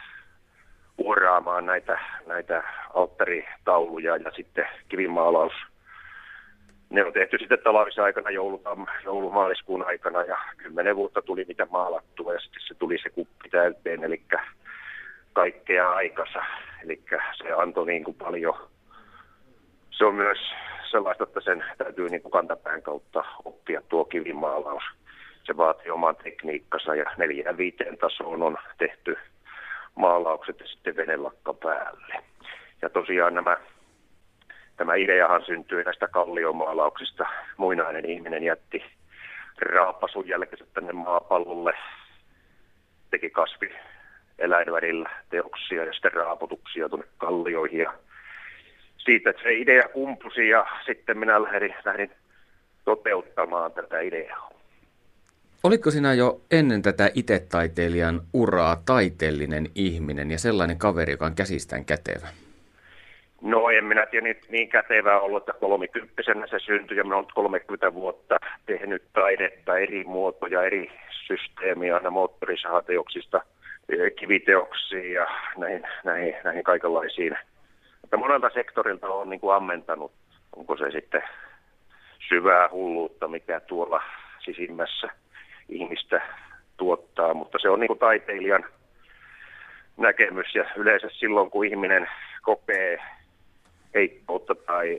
[0.98, 2.62] uoraamaan näitä, näitä
[2.94, 5.52] alttaritauluja ja sitten kivimaalaus.
[6.90, 12.40] Ne on tehty sitten talvisaikana joulutam, joulumaaliskuun aikana ja kymmenen vuotta tuli mitä maalattua ja
[12.40, 14.22] sitten se tuli se kuppi täyteen, eli
[15.32, 16.42] kaikkea aikansa.
[16.84, 17.02] Eli
[17.36, 18.54] se antoi niin kuin paljon,
[19.90, 20.38] se on myös
[20.90, 24.82] sellaista, että sen täytyy niin kuin kantapään kautta oppia tuo kivimaalaus.
[25.44, 29.16] Se vaatii oman tekniikkansa ja neljään viiteen tasoon on tehty
[29.94, 32.14] maalaukset ja sitten venelakka päälle.
[32.82, 33.56] Ja tosiaan nämä,
[34.76, 37.26] tämä ideahan syntyi näistä kalliomaalauksista.
[37.56, 38.84] Muinainen ihminen jätti
[39.60, 41.72] raapasun jälkeen tänne maapallolle,
[43.10, 43.74] teki kasvi
[44.38, 47.78] eläinvärillä teoksia ja sitten raaputuksia tuonne kallioihin.
[47.78, 47.94] Ja
[48.96, 52.10] siitä että se idea kumpusi ja sitten minä lähdin, lähdin
[52.84, 54.53] toteuttamaan tätä ideaa.
[55.64, 61.84] Olitko sinä jo ennen tätä itetaiteilijan uraa taiteellinen ihminen ja sellainen kaveri, joka on käsistään
[61.84, 62.28] kätevä?
[63.40, 67.26] No en minä tiedä niin, niin kätevää ollut, että kolmikymppisenä se syntyi ja minä olen
[67.34, 70.90] 30 vuotta tehnyt taidetta, eri muotoja, eri
[71.26, 73.40] systeemiä aina moottorisahateoksista
[74.16, 77.38] kiviteoksiin ja näihin, näihin, näihin kaikenlaisiin.
[78.00, 80.12] Mutta monelta sektorilta on niin kuin ammentanut,
[80.56, 81.22] onko se sitten
[82.28, 84.02] syvää hulluutta, mikä tuolla
[84.44, 85.23] sisimmässä
[85.68, 86.22] ihmistä
[86.76, 88.64] tuottaa, mutta se on niin kuin taiteilijan
[89.96, 92.08] näkemys ja yleensä silloin, kun ihminen
[92.42, 92.98] kokee
[93.94, 94.98] heikkoutta tai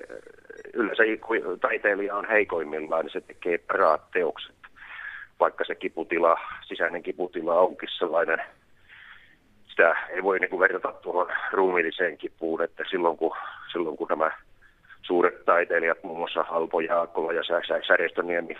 [0.73, 4.55] yleensä kun taiteilija on heikoimmillaan, niin se tekee paraat teokset,
[5.39, 8.41] vaikka se kiputila, sisäinen kiputila onkin sellainen–
[9.75, 13.35] sitä ei voi niin kuin verrata tuohon ruumiilliseen kipuun, että silloin kun,
[13.71, 14.31] silloin kun nämä
[15.01, 17.43] suuret taiteilijat, muun muassa Halpo Jaakola ja
[17.87, 18.57] Särjestöniemi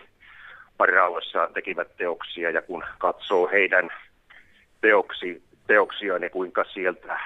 [0.78, 3.90] parauessaan tekivät teoksia ja kun katsoo heidän
[4.82, 7.20] teoksi, teoksiaan ja kuinka sieltä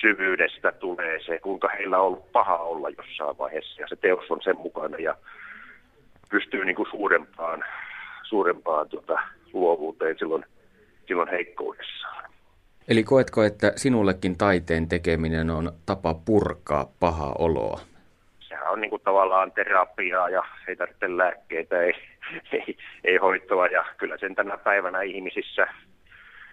[0.00, 4.40] syvyydestä tulee se, kuinka heillä on ollut paha olla jossain vaiheessa ja se teos on
[4.42, 5.16] sen mukana ja
[6.30, 7.64] pystyy niin kuin suurempaan,
[8.22, 9.18] suurempaan tuota,
[9.52, 10.44] luovuuteen silloin,
[11.06, 12.30] silloin heikkoudessaan.
[12.88, 17.80] Eli koetko, että sinullekin taiteen tekeminen on tapa purkaa pahaa oloa?
[18.74, 21.94] On niin kuin tavallaan terapiaa ja ei tarvitse lääkkeitä, ei,
[22.52, 25.66] ei, ei hoitoa ja kyllä sen tänä päivänä ihmisissä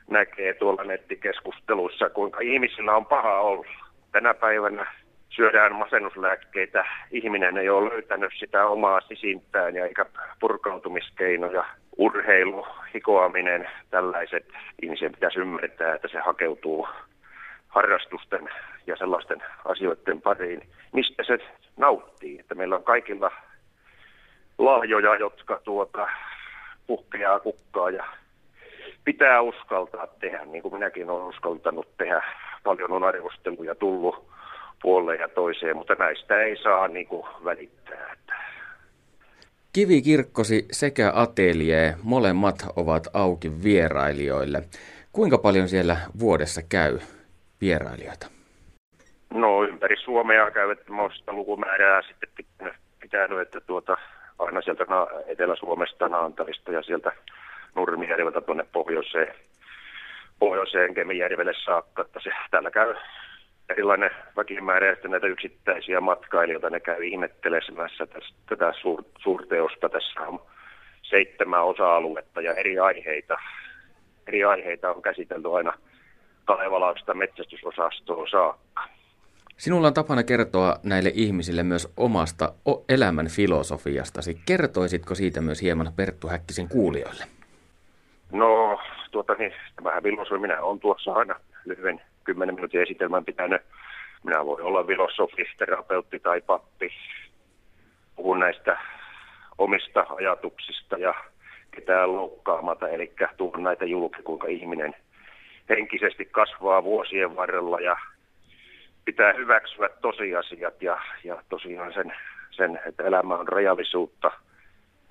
[0.10, 3.68] näkee tuolla nettikeskusteluissa, kuinka ihmisillä on paha olla.
[4.12, 4.86] Tänä päivänä
[5.30, 10.06] syödään masennuslääkkeitä, ihminen ei ole löytänyt sitä omaa sisintään ja eikä
[10.40, 11.66] purkautumiskeinoja.
[11.98, 14.46] Urheilu, hikoaminen, tällaiset
[14.82, 16.88] ihmisen pitäisi ymmärtää, että se hakeutuu
[17.68, 18.50] harrastusten
[18.88, 21.38] ja sellaisten asioiden pariin, mistä se
[21.78, 22.40] nauttii.
[22.40, 23.32] Että meillä on kaikilla
[24.58, 26.08] lahjoja, jotka tuota,
[26.88, 28.06] puhkeaa kukkaa ja
[29.04, 32.24] pitää uskaltaa tehdä, niin kuin minäkin olen uskaltanut tehdä.
[32.64, 34.32] Paljon on arvosteluja tullut
[34.82, 38.16] puoleen ja toiseen, mutta näistä ei saa niin kuin välittää.
[39.74, 44.64] Kivikirkkosi sekä ateljee, molemmat ovat auki vierailijoille.
[45.12, 47.00] Kuinka paljon siellä vuodessa käy
[47.62, 48.41] vierailijoita?
[49.32, 52.30] No ympäri Suomea käy, että mä sitä lukumäärää sitten
[53.02, 53.98] pitänyt, että tuota,
[54.40, 54.86] aina sieltä
[55.28, 57.12] Etelä-Suomesta, Naantalista ja sieltä
[57.76, 59.36] Nurmijärveltä tuonne pohjoiseen,
[60.40, 62.02] pohjoiseen Kemijärvelle saakka.
[62.02, 62.96] Että se, täällä käy
[63.70, 68.08] erilainen väkimäärä ja näitä yksittäisiä matkailijoita, ne käy ihmettelemässä
[68.50, 69.90] tätä suur, suurteosta.
[69.90, 70.42] Tässä on
[71.02, 73.38] seitsemän osa-aluetta ja eri aiheita.
[74.28, 75.74] Eri aiheita on käsitelty aina
[76.46, 79.01] Kalevalaista metsästysosastoon saakka.
[79.62, 82.54] Sinulla on tapana kertoa näille ihmisille myös omasta
[82.90, 84.38] elämän filosofiastasi.
[84.46, 87.24] Kertoisitko siitä myös hieman Perttu Häkkisen kuulijoille?
[88.32, 88.80] No,
[89.12, 93.62] tuota niin, tämähän filosofi, minä olen tuossa aina lyhyen 10 minuutin esitelmän pitänyt.
[94.24, 96.90] Minä voin olla filosofi, terapeutti tai pappi.
[98.16, 98.78] Puhun näistä
[99.58, 101.14] omista ajatuksista ja
[101.72, 104.96] ketään loukkaamata, eli tuon näitä julki, kuinka ihminen
[105.70, 107.98] henkisesti kasvaa vuosien varrella ja
[109.06, 112.14] pitää hyväksyä tosiasiat ja, ja tosiaan sen,
[112.52, 114.32] sen, että elämä on rajallisuutta,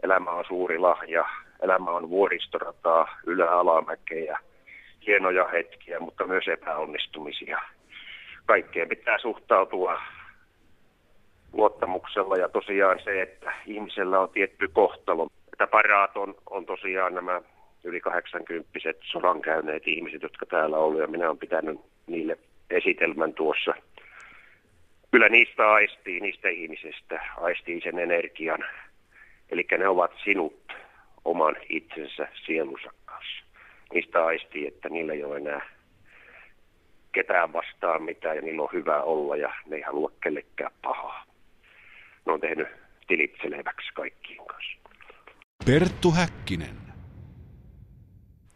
[0.03, 1.25] elämä on suuri lahja,
[1.63, 4.39] elämä on vuoristorataa, ylä-alamäkeä,
[5.07, 7.61] hienoja hetkiä, mutta myös epäonnistumisia.
[8.47, 10.01] Kaikkeen pitää suhtautua
[11.53, 15.29] luottamuksella ja tosiaan se, että ihmisellä on tietty kohtalo.
[15.53, 17.41] Että paraat on, on tosiaan nämä
[17.85, 18.71] yli 80
[19.03, 22.39] sodan käyneet ihmiset, jotka täällä ollut ja minä olen pitänyt niille
[22.71, 23.75] esitelmän tuossa.
[25.11, 28.65] Kyllä niistä aistii, niistä ihmisistä aistii sen energian.
[29.51, 30.73] Eli ne ovat sinut
[31.25, 33.45] oman itsensä sielunsa kanssa.
[33.95, 35.61] Niistä aistii, että niillä ei ole enää
[37.13, 41.25] ketään vastaan mitään ja niillä on hyvä olla ja ne ei halua kellekään pahaa.
[42.27, 42.69] Ne on tehnyt
[43.09, 44.79] tilit selväksi kaikkiin kanssa.
[45.67, 46.77] Perttu Häkkinen.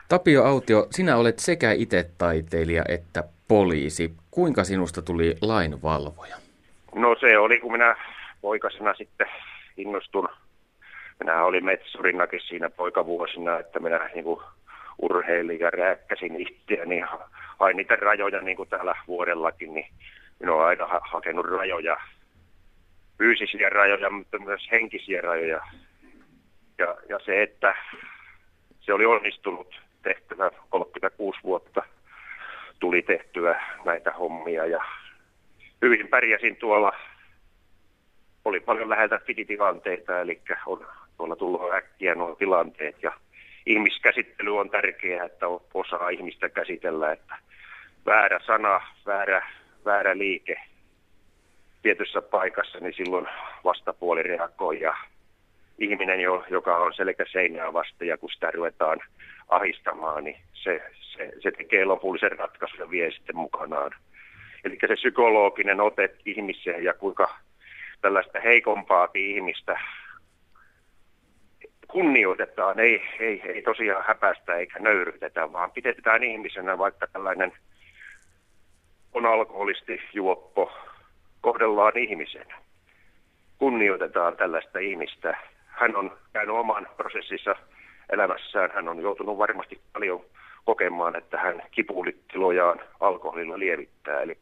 [0.08, 4.12] Tapio Autio, sinä olet sekä itse taiteilija että poliisi.
[4.30, 6.36] Kuinka sinusta tuli lainvalvoja?
[6.94, 7.96] No se oli, kun minä
[8.40, 9.26] poikasena sitten
[9.76, 10.28] innostun.
[11.20, 14.40] Minä olin metsurinakin siinä poikavuosina, että minä niin kuin
[15.02, 17.06] urheilin ja rääkkäsin itseäni, niin
[17.58, 19.86] hain niitä rajoja niin kuin täällä vuodellakin, niin
[20.40, 21.96] minä olen aina ha- hakenut rajoja,
[23.18, 25.60] fyysisiä rajoja, mutta myös henkisiä rajoja.
[26.78, 27.74] Ja, ja se, että
[28.80, 31.82] se oli onnistunut tehtävä 36 vuotta
[32.84, 34.84] tuli tehtyä näitä hommia ja
[35.82, 36.92] hyvin pärjäsin tuolla.
[38.44, 43.12] Oli paljon läheltä fititilanteita, eli on tuolla tullut äkkiä nuo tilanteet ja
[43.66, 47.36] ihmiskäsittely on tärkeää, että osaa ihmistä käsitellä, että
[48.06, 49.46] väärä sana, väärä,
[49.84, 50.56] väärä liike
[51.82, 53.26] tietyssä paikassa, niin silloin
[53.64, 54.96] vastapuoli reagoi ja
[55.78, 56.20] ihminen,
[56.50, 59.00] joka on selkä seinää vasta ja kun sitä ruvetaan
[59.48, 63.90] ahistamaan, niin se, se, se tekee lopullisen ratkaisun ja vie sitten mukanaan.
[64.64, 67.36] Eli se psykologinen ote ihmiseen ja kuinka
[68.00, 69.80] tällaista heikompaa ihmistä
[71.94, 77.52] kunnioitetaan, ei, ei, ei tosiaan häpästä eikä nöyrytetä, vaan pidetään ihmisenä, vaikka tällainen
[79.12, 80.72] on alkoholisti, juoppo,
[81.40, 82.56] kohdellaan ihmisenä.
[83.58, 85.36] Kunnioitetaan tällaista ihmistä.
[85.66, 87.56] Hän on käynyt oman prosessissa
[88.12, 90.24] elämässään, hän on joutunut varmasti paljon
[90.64, 94.20] kokemaan, että hän kipulittilojaan alkoholilla lievittää.
[94.20, 94.38] Eli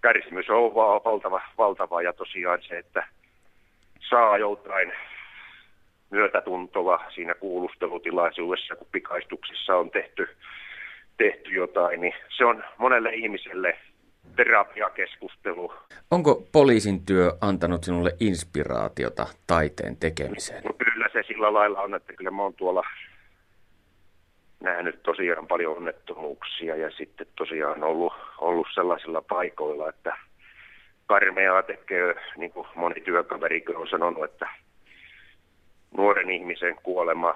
[0.00, 3.06] kärsimys on valtava, valtava ja tosiaan se, että
[4.08, 4.92] saa jotain
[6.10, 10.36] myötätuntoa siinä kuulustelutilaisuudessa, kun pikaistuksissa on tehty,
[11.16, 13.78] tehty jotain, niin se on monelle ihmiselle
[14.44, 15.72] terapiakeskustelu.
[16.10, 20.64] Onko poliisin työ antanut sinulle inspiraatiota taiteen tekemiseen?
[20.64, 22.82] No, kyllä se sillä lailla on, että kyllä mä oon tuolla
[24.60, 30.16] nähnyt tosiaan paljon onnettomuuksia ja sitten tosiaan ollut, ollut sellaisilla paikoilla, että
[31.06, 34.48] karmeaa tekee, niin kuin moni työkaveri on sanonut, että
[35.96, 37.34] nuoren ihmisen kuolema,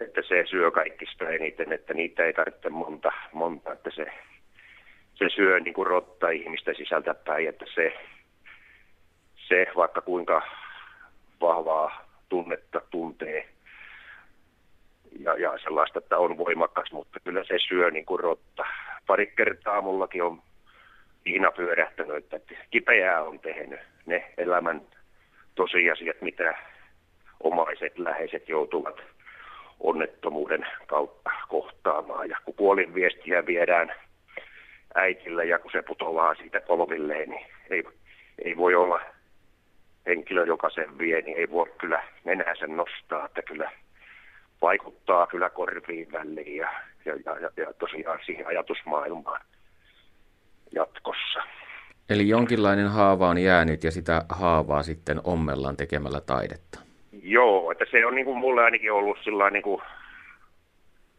[0.00, 4.06] että se syö kaikista eniten, että niitä ei tarvitse monta, monta että se,
[5.20, 7.92] se syö niin kuin rotta ihmistä sisältä päin, että se,
[9.36, 10.42] se vaikka kuinka
[11.40, 13.48] vahvaa tunnetta tuntee
[15.18, 18.64] ja, ja sellaista, että on voimakas, mutta kyllä se syö niin kuin rotta.
[19.06, 20.42] Pari kertaa mullakin on
[21.24, 24.80] viina pyörähtänyt, että kipeää on tehnyt ne elämän
[25.54, 26.54] tosiasiat, mitä
[27.42, 29.00] omaiset, läheiset joutuvat
[29.80, 32.28] onnettomuuden kautta kohtaamaan.
[32.28, 33.92] Ja kun kuolin viestiä viedään
[34.94, 37.84] äitille ja kun se putoaa siitä polvilleen, niin ei,
[38.44, 39.00] ei voi olla
[40.06, 42.02] henkilö, joka sen vie, niin ei voi kyllä
[42.58, 43.70] sen nostaa, että kyllä
[44.62, 46.68] vaikuttaa kyllä korviin väliin ja,
[47.04, 49.40] ja, ja, ja tosiaan siihen ajatusmaailmaan
[50.72, 51.42] jatkossa.
[52.10, 56.80] Eli jonkinlainen haava on jäänyt ja sitä haavaa sitten ommellaan tekemällä taidetta.
[57.22, 59.82] Joo, että se on niin kuin mulle ainakin ollut sillä niin kuin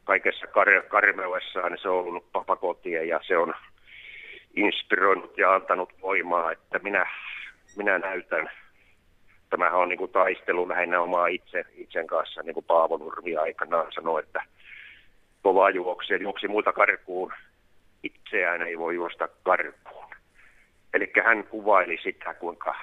[0.03, 3.53] kaikessa kar- karmeudessaan, niin se on ollut papakotie ja se on
[4.55, 7.05] inspiroinut ja antanut voimaa, että minä,
[7.77, 8.51] minä näytän.
[9.49, 13.91] Tämähän on niin kuin taistelu lähinnä omaa itse, itsen kanssa, niin kuin Paavo Nurmi aikanaan
[13.91, 14.43] sanoi, että
[15.41, 17.33] kova juoksi juoksi muuta karkuun,
[18.03, 20.15] itseään ei voi juosta karkuun.
[20.93, 22.75] Eli hän kuvaili sitä, kuinka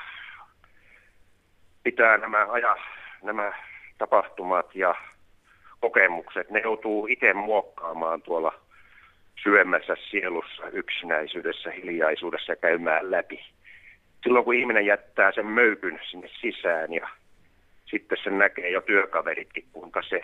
[1.83, 2.77] pitää nämä, aja,
[3.23, 3.53] nämä
[3.99, 4.95] tapahtumat ja
[5.81, 8.55] kokemukset, ne joutuu itse muokkaamaan tuolla
[9.43, 13.41] syömässä sielussa, yksinäisyydessä, hiljaisuudessa ja käymään läpi.
[14.23, 17.09] Silloin kun ihminen jättää sen möykyn sinne sisään ja
[17.85, 20.23] sitten se näkee jo työkaveritkin, kuinka se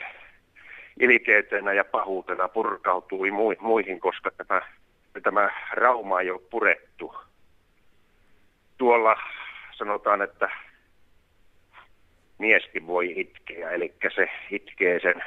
[1.01, 3.31] ilkeytenä ja pahuutena purkautui
[3.61, 4.63] muihin, koska tämä,
[5.23, 7.15] tämä rauma ei ole purettu.
[8.79, 9.17] Tuolla
[9.73, 10.51] sanotaan, että
[12.39, 15.23] mieskin voi itkeä, eli se itkee sen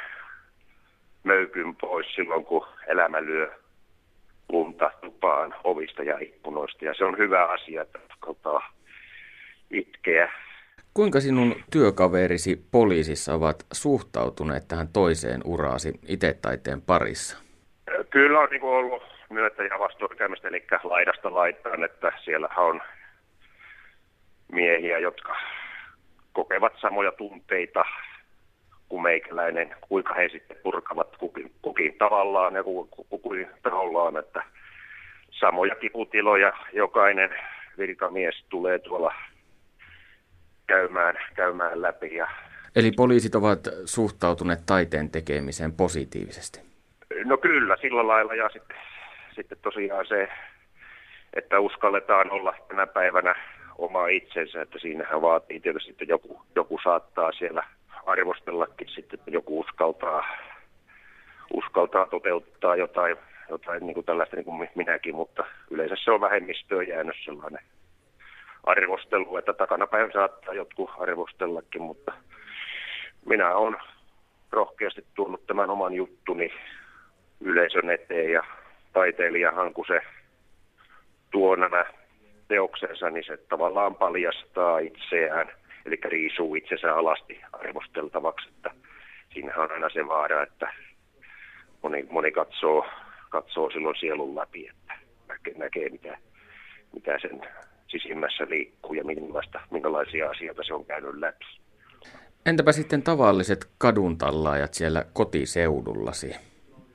[1.27, 3.51] möykyn pois silloin, kun elämä lyö
[4.49, 6.85] lunta tupaan ovista ja ikkunoista.
[6.85, 8.73] Ja se on hyvä asia, että uskaltaa
[9.71, 10.31] itkeä.
[10.93, 17.37] Kuinka sinun työkaverisi poliisissa ovat suhtautuneet tähän toiseen uraasi itse-taiteen parissa?
[18.09, 22.81] Kyllä on niin ollut myötä- ja vastuunkäymistä, eli laidasta laitaan, että siellä on
[24.51, 25.35] miehiä, jotka
[26.33, 27.85] kokevat samoja tunteita
[28.89, 32.63] kuin meikäläinen, kuinka he sitten purkavat kukin, kukin tavallaan ja
[33.09, 34.43] kukin tahollaan, että
[35.31, 37.29] samoja kiputiloja jokainen
[37.77, 39.13] virkamies tulee tuolla
[40.67, 42.15] käymään, käymään läpi.
[42.15, 42.27] Ja...
[42.75, 46.59] Eli poliisit ovat suhtautuneet taiteen tekemiseen positiivisesti?
[47.25, 48.77] No kyllä, sillä lailla ja sitten,
[49.35, 50.29] sitten tosiaan se,
[51.33, 53.35] että uskalletaan olla tänä päivänä
[53.77, 57.63] oma itsensä, että siinähän vaatii tietysti, että joku, joku saattaa siellä
[58.07, 60.25] arvostellakin sitten, että joku uskaltaa,
[61.53, 63.17] uskaltaa toteuttaa jotain,
[63.49, 67.61] jotain niin kuin tällaista niin kuin minäkin, mutta yleensä se on vähemmistöön jäänyt sellainen
[68.63, 72.13] arvostelu, että takanapäin saattaa jotkut arvostellakin, mutta
[73.25, 73.79] minä olen
[74.51, 76.53] rohkeasti tuonut tämän oman juttuni
[77.41, 78.43] yleisön eteen ja
[78.93, 80.01] taiteilijahan, kun se
[81.31, 81.85] tuo nämä
[82.47, 85.51] teoksensa, niin se tavallaan paljastaa itseään,
[85.87, 88.71] eli riisuu itsensä alasti arvosteltavaksi, että
[89.33, 90.73] siinähän on aina se vaara, että
[91.83, 92.85] moni, moni katsoo,
[93.29, 94.93] katsoo silloin sielun läpi, että
[95.27, 96.17] näkee, näkee mitä,
[96.93, 97.41] mitä sen
[97.87, 101.45] sisimmässä liikkuu ja minkälaista, minkälaisia asioita se on käynyt läpi.
[102.45, 106.35] Entäpä sitten tavalliset kaduntallaajat siellä kotiseudullasi?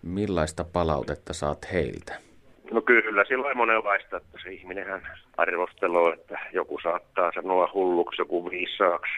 [0.03, 2.32] Millaista palautetta saat heiltä?
[2.73, 5.03] No kyllä, silloin monenlaista, että se ihminenhän
[5.37, 9.13] arvostelee, että joku saattaa sanoa hulluksi, joku viisaaksi,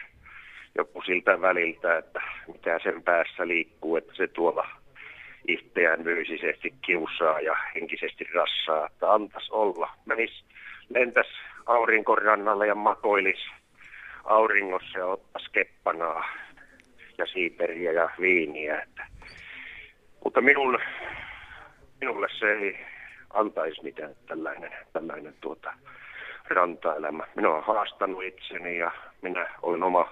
[0.77, 4.67] joku siltä väliltä, että mitä sen päässä liikkuu, että se tuolla
[5.47, 9.89] itseään fyysisesti kiusaa ja henkisesti rassaa, että antas olla.
[10.05, 10.45] Menis,
[10.89, 11.27] lentäs
[11.65, 13.39] aurinkorannalle ja makoilis
[14.23, 16.25] auringossa ja ottas keppanaa
[17.17, 18.81] ja siiperiä ja viiniä.
[18.81, 19.07] Että.
[20.23, 20.79] Mutta minun,
[22.01, 22.94] minulle se ei
[23.35, 25.73] antaisi mitään tällainen, tällainen tuota,
[26.49, 27.23] rantaelämä.
[27.35, 30.09] Minä olen haastanut itseni ja minä olen oma,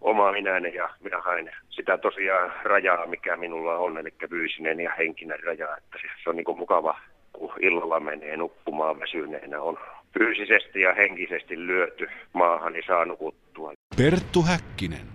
[0.00, 5.42] oma minäni ja minä hain sitä tosiaan rajaa, mikä minulla on, eli fyysinen ja henkinen
[5.44, 5.76] raja.
[5.76, 7.00] Että se on niin kuin mukava,
[7.32, 9.78] kun illalla menee nukkumaan väsyneenä, on
[10.18, 13.72] fyysisesti ja henkisesti lyöty maahan, niin saa nukuttua.
[13.96, 15.06] Perttu Häkkinen.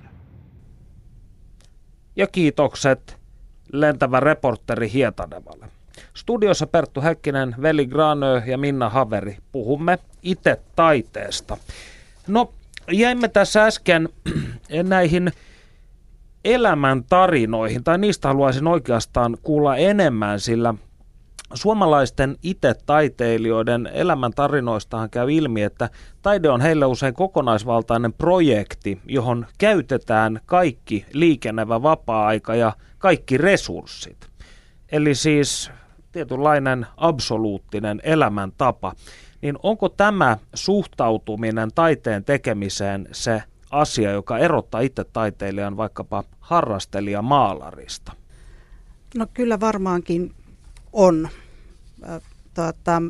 [2.16, 3.18] Ja kiitokset
[3.74, 5.77] lentävä reporteri Hietanevalle.
[6.18, 9.38] Studiossa Perttu Häkkinen, Veli Granö ja Minna Haveri.
[9.52, 11.58] Puhumme itse taiteesta.
[12.28, 12.54] No,
[12.92, 14.10] jäimme tässä äsken
[14.84, 15.32] näihin
[16.46, 20.74] elämän tarinoihin, tai niistä haluaisin oikeastaan kuulla enemmän, sillä
[21.54, 25.90] suomalaisten itse-taiteilijoiden elämän tarinoistahan käy ilmi, että
[26.22, 34.28] taide on heille usein kokonaisvaltainen projekti, johon käytetään kaikki liikennevä vapaa-aika ja kaikki resurssit.
[34.92, 35.72] Eli siis
[36.18, 38.94] tietynlainen absoluuttinen elämäntapa,
[39.42, 48.12] niin onko tämä suhtautuminen taiteen tekemiseen se asia, joka erottaa itse taiteilijan vaikkapa harrastelija maalarista?
[49.18, 50.34] No kyllä varmaankin
[50.94, 51.30] on.
[52.54, 53.02] tuota,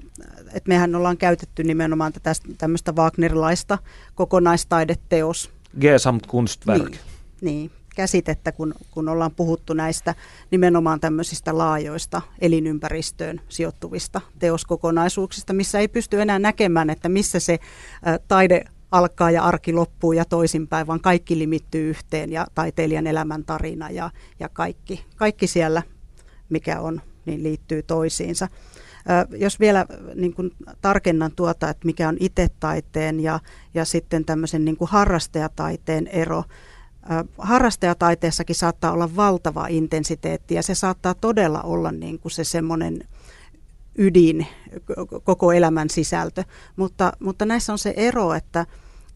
[0.54, 3.78] että mehän ollaan käytetty nimenomaan tätä tämmöistä Wagnerilaista
[4.16, 5.52] kokonaistaideteos.
[5.82, 6.90] Gesamtkunstwerk.
[6.90, 7.00] Niin,
[7.42, 10.16] niin, käsitettä, kun, kun ollaan puhuttu näistä
[10.52, 17.60] nimenomaan tämmöisistä laajoista elinympäristöön sijoittuvista teoskokonaisuuksista, missä ei pysty enää näkemään, että missä se
[18.28, 24.12] taide alkaa ja arki loppuu ja toisinpäin, vaan kaikki limittyy yhteen ja taiteilijan elämäntarina ja,
[24.40, 25.84] ja kaikki, kaikki siellä,
[26.50, 28.48] mikä on, niin liittyy toisiinsa.
[29.38, 29.86] Jos vielä
[30.16, 33.40] niin kuin tarkennan tuota, että mikä on itse-taiteen ja,
[33.74, 36.44] ja sitten tämmöisen niin kuin harrastajataiteen ero.
[37.38, 43.08] Harrastajataiteessakin saattaa olla valtava intensiteetti ja se saattaa todella olla niin kuin se semmoinen
[43.98, 44.48] ydin,
[45.24, 46.44] koko elämän sisältö.
[46.76, 48.66] Mutta, mutta näissä on se ero, että,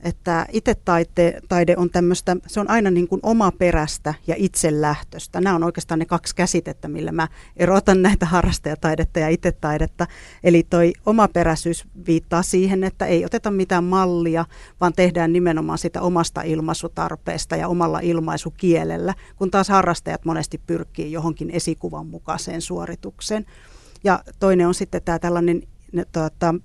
[0.04, 5.41] että itse taite, taide on tämmöistä, se on aina niin kuin omaperäistä ja itselähtöistä.
[5.41, 7.28] Nämä on oikeastaan ne kaksi käsitettä, millä mä
[7.58, 10.08] erotan näitä harrastajataidetta ja itse taidetta.
[10.43, 14.45] Eli toi omaperäisyys viittaa siihen, että ei oteta mitään mallia,
[14.82, 21.49] vaan tehdään nimenomaan sitä omasta ilmaisutarpeesta ja omalla ilmaisukielellä, kun taas harrastajat monesti pyrkii johonkin
[21.52, 23.45] esikuvan mukaiseen suoritukseen.
[24.04, 25.64] Ja toinen on sitten tämä tällainen
[26.12, 26.56] tuota,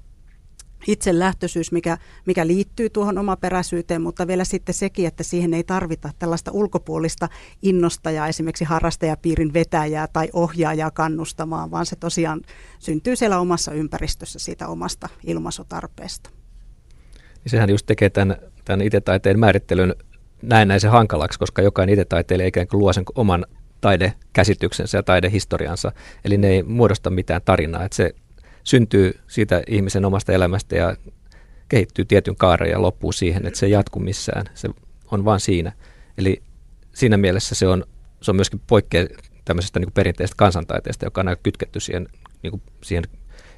[0.87, 6.51] itselähtöisyys, mikä, mikä liittyy tuohon omaperäisyyteen, mutta vielä sitten sekin, että siihen ei tarvita tällaista
[6.51, 7.29] ulkopuolista
[7.62, 12.41] innostajaa, esimerkiksi harrastajapiirin vetäjää tai ohjaajaa kannustamaan, vaan se tosiaan
[12.79, 16.31] syntyy siellä omassa ympäristössä siitä omasta ilmaisutarpeesta.
[17.14, 19.95] Niin sehän just tekee tämän, tämän itse-taiteen määrittelyn
[20.43, 23.47] näennäisen hankalaksi, koska jokainen itse-taiteilija ikään kuin luo sen oman
[23.81, 25.93] taidekäsityksensä ja taidehistoriansa,
[26.24, 28.14] eli ne ei muodosta mitään tarinaa, että se
[28.66, 30.96] syntyy siitä ihmisen omasta elämästä ja
[31.68, 34.68] kehittyy tietyn kaaren ja loppuu siihen, että se ei jatku missään, se
[35.10, 35.72] on vain siinä.
[36.18, 36.42] Eli
[36.94, 37.84] siinä mielessä se on,
[38.20, 39.06] se on myöskin poikkea
[39.44, 42.08] tämmöisestä niin perinteisestä kansantaiteesta, joka on aika kytketty siihen,
[42.42, 43.04] niin kuin siihen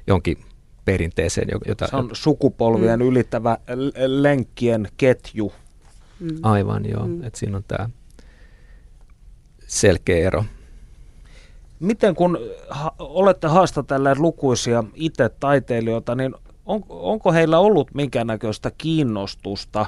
[0.07, 0.37] jonkin
[0.85, 1.47] perinteeseen.
[1.65, 3.05] Jota, se on sukupolvien mm.
[3.05, 3.57] ylittävä
[4.07, 5.53] lenkkien ketju.
[6.19, 6.37] Mm.
[6.41, 7.07] Aivan, joo.
[7.07, 7.23] Mm.
[7.23, 7.89] Et siinä on tämä
[9.67, 10.45] selkeä ero.
[11.79, 19.85] Miten kun ha- olette haastatelleet lukuisia itse taiteilijoita, niin on, onko heillä ollut minkäännäköistä kiinnostusta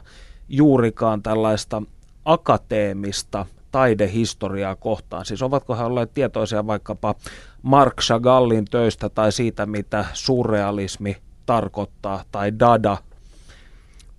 [0.50, 1.82] juurikaan tällaista
[2.26, 5.26] akateemista taidehistoriaa kohtaan?
[5.26, 7.16] Siis ovatko he olleet tietoisia vaikkapa
[7.62, 12.98] Mark Chagallin töistä tai siitä, mitä surrealismi tarkoittaa, tai Dada–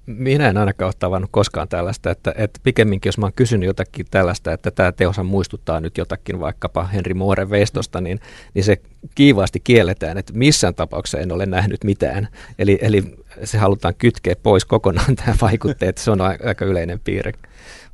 [0.06, 4.06] minä en ainakaan ole tavannut koskaan tällaista, että, että pikemminkin jos mä oon kysynyt jotakin
[4.10, 8.20] tällaista, että tämä teosa muistuttaa nyt jotakin vaikkapa Henri Mooren veistosta, niin,
[8.54, 8.80] niin se
[9.14, 12.28] kiivaasti kielletään, että missään tapauksessa en ole nähnyt mitään.
[12.58, 17.32] Eli, eli se halutaan kytkeä pois kokonaan tämä vaikutteet, se on aika yleinen piirre.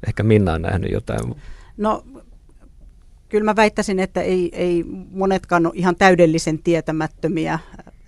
[0.07, 1.35] Ehkä Minna on nähnyt jotain.
[1.77, 2.05] No
[3.29, 7.59] kyllä mä väittäisin, että ei, ei monetkaan ole ihan täydellisen tietämättömiä,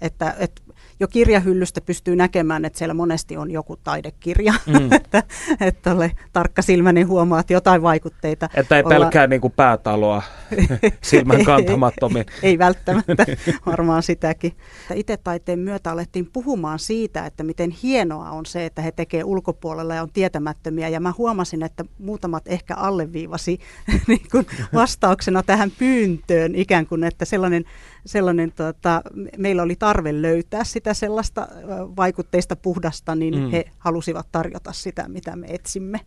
[0.01, 0.63] että, että
[1.01, 4.93] jo kirjahyllystä pystyy näkemään, että siellä monesti on joku taidekirja, mm.
[4.97, 5.23] että,
[5.61, 8.49] että ole tarkkasilmäinen huomaat jotain vaikutteita.
[8.55, 8.95] Että ei olla...
[8.95, 10.23] pelkää niin kuin päätaloa
[11.03, 12.25] silmän kantamattomin.
[12.43, 13.27] ei, ei välttämättä,
[13.67, 14.53] varmaan sitäkin.
[14.95, 19.95] Itse taiteen myötä alettiin puhumaan siitä, että miten hienoa on se, että he tekevät ulkopuolella
[19.95, 20.89] ja on tietämättömiä.
[20.89, 23.59] Ja mä huomasin, että muutamat ehkä alleviivasi
[24.07, 27.65] niin kuin vastauksena tähän pyyntöön ikään kuin, että sellainen,
[28.07, 29.03] sellainen tota,
[29.39, 31.49] meillä oli tarve löytää sitä sellaista
[31.97, 33.51] vaikutteista puhdasta, niin mm.
[33.51, 36.01] he halusivat tarjota sitä, mitä me etsimme.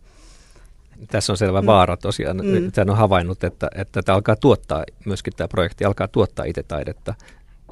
[1.10, 1.66] Tässä on selvä mm.
[1.66, 2.36] vaara tosiaan.
[2.36, 2.72] Mm.
[2.72, 7.14] Tämän on havainnut, että, että tämä alkaa tuottaa, myöskin tämä projekti alkaa tuottaa itse taidetta.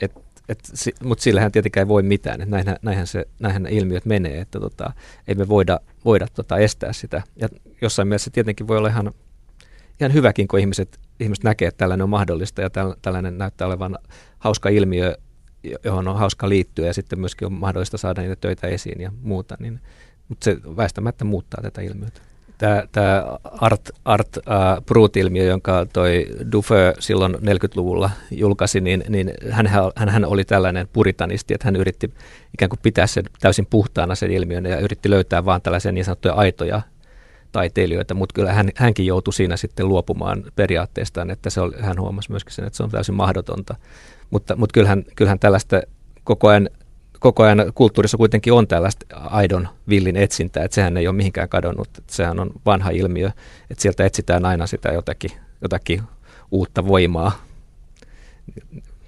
[0.01, 0.13] Et,
[0.49, 0.59] et,
[1.05, 2.41] mutta sillähän tietenkään ei voi mitään.
[2.41, 4.93] Et näinhän, näinhän, se, näinhän ilmiöt menee, että tota,
[5.29, 7.23] ei me voida, voida tota estää sitä.
[7.37, 7.49] Ja
[7.81, 9.13] jossain mielessä tietenkin voi olla ihan,
[10.01, 12.71] ihan hyväkin, kun ihmiset, ihmiset näkee, että tällainen on mahdollista ja
[13.03, 13.99] tällainen näyttää olevan
[14.39, 15.17] hauska ilmiö
[15.85, 19.57] johon on hauska liittyä ja sitten myöskin on mahdollista saada niitä töitä esiin ja muuta,
[19.59, 19.81] niin,
[20.29, 22.21] mutta se väistämättä muuttaa tätä ilmiötä.
[22.59, 29.69] Tämä, tämä art, art uh, brut-ilmiö, jonka toi Dufeu silloin 40-luvulla julkaisi, niin, niin hän,
[29.97, 32.15] hän oli tällainen puritanisti, että hän yritti
[32.55, 36.35] ikään kuin pitää sen täysin puhtaana sen ilmiön ja yritti löytää vaan tällaisia niin sanottuja
[36.35, 36.83] aitoja
[37.53, 42.31] taiteilijoita, mutta kyllä hän, hänkin joutui siinä sitten luopumaan periaatteestaan, että se oli, hän huomasi
[42.31, 43.77] myöskin sen, että se on täysin mahdotonta.
[44.31, 45.83] Mutta, mutta kyllähän, kyllähän tällaista
[46.25, 46.71] koko ajan,
[47.21, 51.89] koko ajan kulttuurissa kuitenkin on tällaista aidon villin etsintää, että sehän ei ole mihinkään kadonnut,
[51.99, 53.31] että sehän on vanha ilmiö,
[53.71, 55.31] että sieltä etsitään aina sitä jotakin,
[55.63, 56.03] jotakin
[56.51, 57.33] uutta voimaa.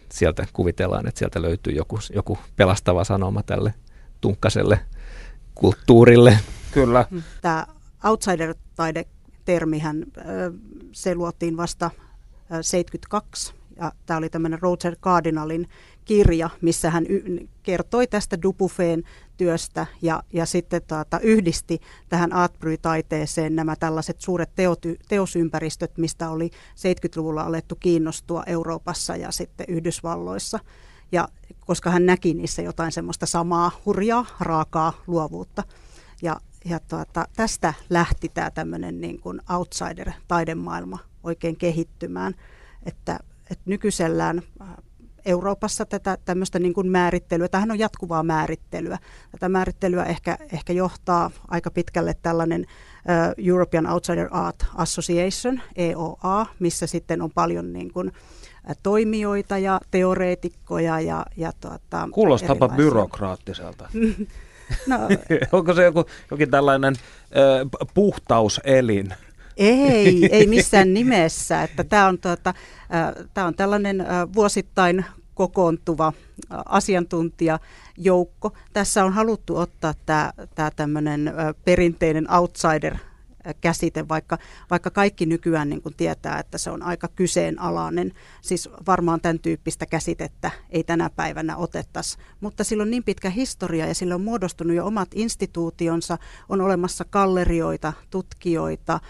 [0.08, 3.74] Sieltä kuvitellaan, että sieltä löytyy joku, joku pelastava sanoma tälle
[4.20, 4.80] tunkkaselle
[5.54, 6.38] kulttuurille.
[6.72, 7.06] Kyllä.
[7.42, 7.66] Tämä
[8.04, 10.04] outsider-taide-termihän,
[10.92, 11.90] se luotiin vasta
[12.60, 15.68] 72 ja tämä oli tämmöinen Roger Cardinalin
[16.04, 19.02] kirja, missä hän y- kertoi tästä Dupufeen
[19.36, 26.50] työstä ja, ja sitten tuota, yhdisti tähän Artbry-taiteeseen nämä tällaiset suuret teoty, teosympäristöt, mistä oli
[26.76, 30.58] 70-luvulla alettu kiinnostua Euroopassa ja sitten Yhdysvalloissa.
[31.12, 31.28] Ja
[31.60, 35.62] koska hän näki niissä jotain semmoista samaa hurjaa, raakaa luovuutta.
[36.22, 42.34] Ja, ja tuota, tästä lähti tämä tämmöinen niin kuin outsider-taidemaailma oikein kehittymään,
[42.86, 43.18] että,
[43.50, 44.68] että nykyisellään äh,
[45.24, 48.98] Euroopassa tätä tämmöistä niin kuin määrittelyä, tähän on jatkuvaa määrittelyä.
[49.30, 56.86] Tätä määrittelyä ehkä, ehkä johtaa aika pitkälle tällainen uh, European Outsider Art Association, EOA, missä
[56.86, 58.12] sitten on paljon niin kuin,
[58.82, 61.00] toimijoita ja teoreetikkoja.
[61.00, 62.84] Ja, ja tuota, Kuulostaapa erilaisia.
[62.84, 63.88] byrokraattiselta.
[64.86, 64.98] no,
[65.52, 69.14] Onko se joku, jokin tällainen äh, puhtauselin?
[69.56, 71.62] Ei, ei missään nimessä.
[71.62, 72.54] Että tämä on, tuota,
[73.34, 75.04] tämä on tällainen vuosittain
[75.34, 76.12] kokoontuva
[76.66, 78.52] asiantuntijajoukko.
[78.72, 81.32] Tässä on haluttu ottaa tämä, tämä tämmöinen
[81.64, 82.96] perinteinen outsider
[83.60, 84.38] käsite, vaikka,
[84.70, 88.12] vaikka kaikki nykyään niin kuin tietää, että se on aika kyseenalainen.
[88.42, 93.86] Siis varmaan tämän tyyppistä käsitettä ei tänä päivänä otettaisi, mutta sillä on niin pitkä historia
[93.86, 96.18] ja sillä on muodostunut jo omat instituutionsa,
[96.48, 99.00] on olemassa gallerioita, tutkijoita,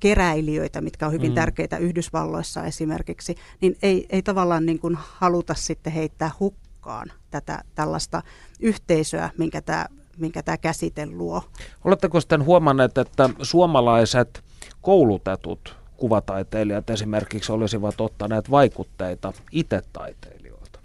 [0.00, 1.34] keräilijöitä, mitkä on hyvin mm.
[1.34, 8.22] tärkeitä Yhdysvalloissa esimerkiksi, niin ei, ei tavallaan niin kuin haluta sitten heittää hukkaan tätä tällaista
[8.60, 9.86] yhteisöä, minkä tämä
[10.18, 11.42] minkä tämä käsite luo.
[11.84, 14.42] Oletteko sitten huomanneet, että suomalaiset
[14.82, 20.78] koulutetut kuvataiteilijat esimerkiksi olisivat ottaneet vaikutteita itse taiteilijoilta?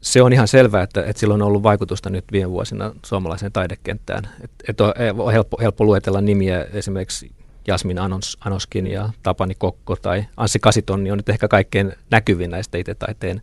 [0.00, 4.28] Se on ihan selvää, että, että sillä on ollut vaikutusta nyt viime vuosina suomalaiseen taidekenttään.
[4.44, 7.32] Et, et on, on helppo, helppo luetella nimiä esimerkiksi
[7.66, 12.78] Jasmin Anos, Anoskin ja Tapani Kokko tai Anssi Kasitonni on nyt ehkä kaikkein näkyvin näistä
[12.78, 13.42] itse taiteen,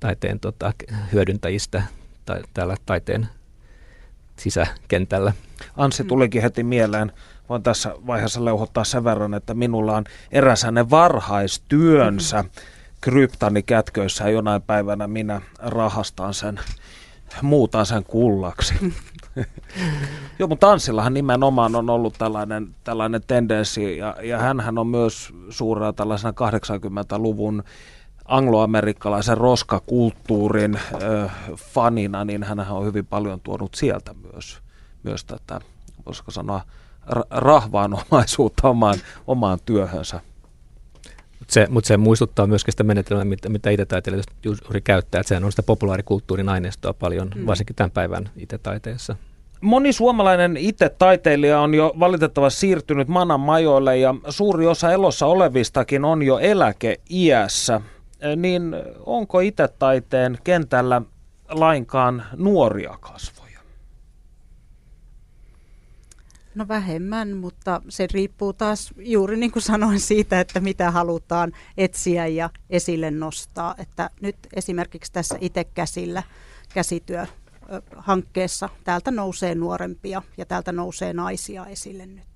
[0.00, 0.72] taiteen tota,
[1.12, 1.82] hyödyntäjistä
[2.24, 3.28] tai täällä taiteen
[4.40, 5.32] sisäkentällä.
[5.76, 7.12] Anssi tulikin heti mieleen.
[7.48, 12.44] Voin tässä vaiheessa leuhottaa sen verran, että minulla on eräs hänen varhaistyönsä
[13.00, 16.60] kryptani kätköissä ja jonain päivänä minä rahastan sen,
[17.42, 18.74] muutan sen kullaksi.
[20.38, 25.92] Joo, mutta Anssillahan nimenomaan on ollut tällainen, tällainen tendenssi, ja, ja hän on myös suurena
[25.92, 27.62] tällaisena 80-luvun
[28.30, 34.58] angloamerikkalaisen roskakulttuurin ö, fanina, niin hän on hyvin paljon tuonut sieltä myös,
[35.02, 35.60] myös tätä,
[36.06, 36.60] voisiko sanoa,
[37.30, 40.20] rahvaanomaisuutta omaan, omaan työhönsä.
[41.48, 43.86] Se, mutta se muistuttaa myöskin sitä menetelmää, mitä, mitä itse
[44.44, 47.46] juuri käyttää, että sehän on sitä populaarikulttuurin aineistoa paljon, mm.
[47.46, 49.16] varsinkin tämän päivän itse-taiteessa.
[49.60, 56.22] Moni suomalainen itse-taiteilija on jo valitettavasti siirtynyt manan majoille ja suuri osa elossa olevistakin on
[56.22, 57.80] jo eläkeiässä
[58.36, 58.74] niin
[59.06, 61.02] onko itse taiteen kentällä
[61.48, 63.60] lainkaan nuoria kasvoja?
[66.54, 72.26] No vähemmän, mutta se riippuu taas juuri niin kuin sanoin siitä, että mitä halutaan etsiä
[72.26, 73.74] ja esille nostaa.
[73.78, 76.22] Että nyt esimerkiksi tässä itse käsillä
[76.74, 82.29] käsityöhankkeessa täältä nousee nuorempia ja täältä nousee naisia esille nyt.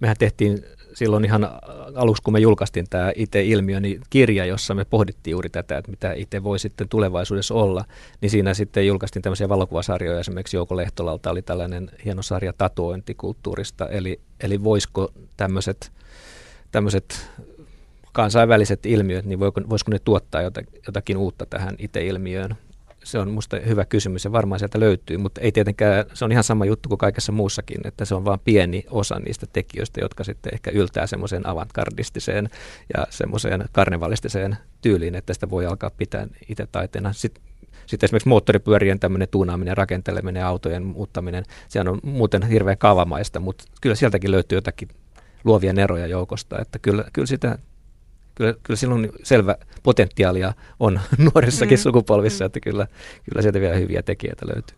[0.00, 1.48] Mehän tehtiin silloin ihan
[1.94, 6.12] aluksi, kun me julkaistiin tämä IT-ilmiö, niin kirja, jossa me pohdittiin juuri tätä, että mitä
[6.12, 7.84] IT voi sitten tulevaisuudessa olla,
[8.20, 10.20] niin siinä sitten julkaistiin tämmöisiä valokuvasarjoja.
[10.20, 15.92] Esimerkiksi Jouko Lehtolalta oli tällainen hieno sarja tatuointikulttuurista, eli, eli voisiko tämmöiset,
[16.72, 17.30] tämmöiset
[18.12, 20.42] kansainväliset ilmiöt, niin voisiko ne tuottaa
[20.86, 22.56] jotakin uutta tähän IT-ilmiöön
[23.04, 26.44] se on minusta hyvä kysymys ja varmaan sieltä löytyy, mutta ei tietenkään, se on ihan
[26.44, 30.54] sama juttu kuin kaikessa muussakin, että se on vain pieni osa niistä tekijöistä, jotka sitten
[30.54, 32.50] ehkä yltää semmoiseen avantgardistiseen
[32.96, 37.12] ja semmoiseen karnevalistiseen tyyliin, että sitä voi alkaa pitää itse taiteena.
[37.12, 37.42] Sitten
[37.86, 43.94] sitten esimerkiksi moottoripyörien tämmöinen tuunaaminen, rakenteleminen, autojen muuttaminen, se on muuten hirveän kaavamaista, mutta kyllä
[43.94, 44.88] sieltäkin löytyy jotakin
[45.44, 47.58] luovia neroja joukosta, että kyllä, kyllä sitä
[48.40, 51.00] kyllä, kyllä silloin selvä potentiaalia on
[51.32, 51.82] nuorissakin mm.
[51.82, 52.46] sukupolvissa, mm.
[52.46, 52.86] että kyllä,
[53.24, 54.76] kyllä sieltä vielä hyviä tekijöitä löytyy.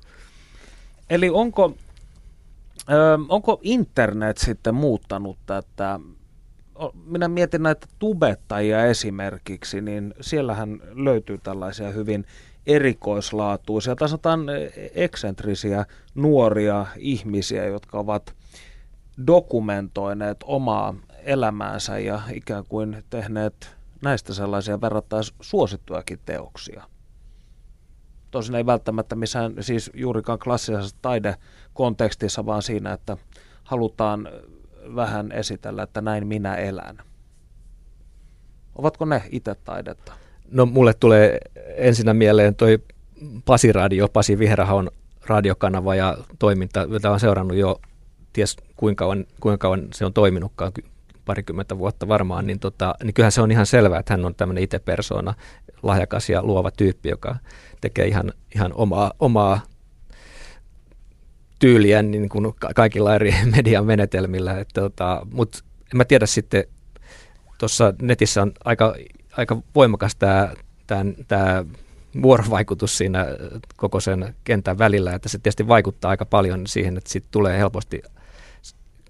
[1.11, 1.77] Eli onko,
[2.91, 6.01] ö, onko internet sitten muuttanut tätä?
[7.07, 12.27] Minä mietin näitä tubettajia esimerkiksi, niin siellähän löytyy tällaisia hyvin
[12.67, 14.41] erikoislaatuisia, tai sanotaan
[14.95, 18.35] eksentrisiä nuoria ihmisiä, jotka ovat
[19.27, 20.95] dokumentoineet omaa
[21.25, 26.85] elämäänsä ja ikään kuin tehneet näistä sellaisia verrattain suosittujakin teoksia.
[28.31, 33.17] Tosin ei välttämättä missään siis juurikaan klassisessa taidekontekstissa, vaan siinä, että
[33.65, 34.29] halutaan
[34.95, 36.99] vähän esitellä, että näin minä elän.
[38.75, 40.13] Ovatko ne itse taidetta?
[40.51, 41.39] No mulle tulee
[41.77, 42.79] ensinnä mieleen toi
[43.45, 44.91] Pasi Radio, Pasi Viherahon
[45.27, 47.81] radiokanava ja toiminta, jota on seurannut jo
[48.33, 50.73] ties kuinka kauan, kuinka kauan se on toiminutkaan,
[51.25, 54.65] parikymmentä vuotta varmaan, niin, tota, niin kyllähän se on ihan selvää, että hän on tämmöinen
[54.65, 55.35] itse persoona,
[55.83, 57.37] lahjakas ja luova tyyppi, joka
[57.81, 59.61] tekee ihan, ihan omaa, omaa
[61.59, 64.65] tyyliä niin kuin kaikilla eri median menetelmillä.
[64.75, 65.59] tota, Mutta
[65.93, 66.65] en mä tiedä sitten,
[67.59, 68.95] tuossa netissä on aika,
[69.37, 70.49] aika voimakas tämä,
[71.29, 71.65] tämä
[72.23, 73.27] vuorovaikutus siinä
[73.77, 78.03] koko sen kentän välillä, että se tietysti vaikuttaa aika paljon siihen, että siitä tulee helposti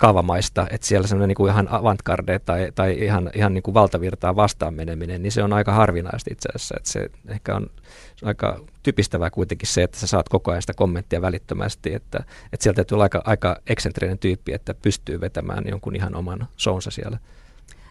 [0.02, 4.36] kaavamaista, että siellä semmoinen niin kuin ihan avantgarde tai, tai ihan, ihan niin kuin valtavirtaa
[4.36, 6.74] vastaan meneminen, niin se on aika harvinaista itse asiassa.
[6.76, 7.70] Että se ehkä on,
[8.16, 12.24] se on aika typistävää kuitenkin se, että sä saat koko ajan sitä kommenttia välittömästi, että,
[12.52, 16.90] että sieltä täytyy olla aika, aika eksentrinen tyyppi, että pystyy vetämään jonkun ihan oman sounsa
[16.90, 17.18] siellä.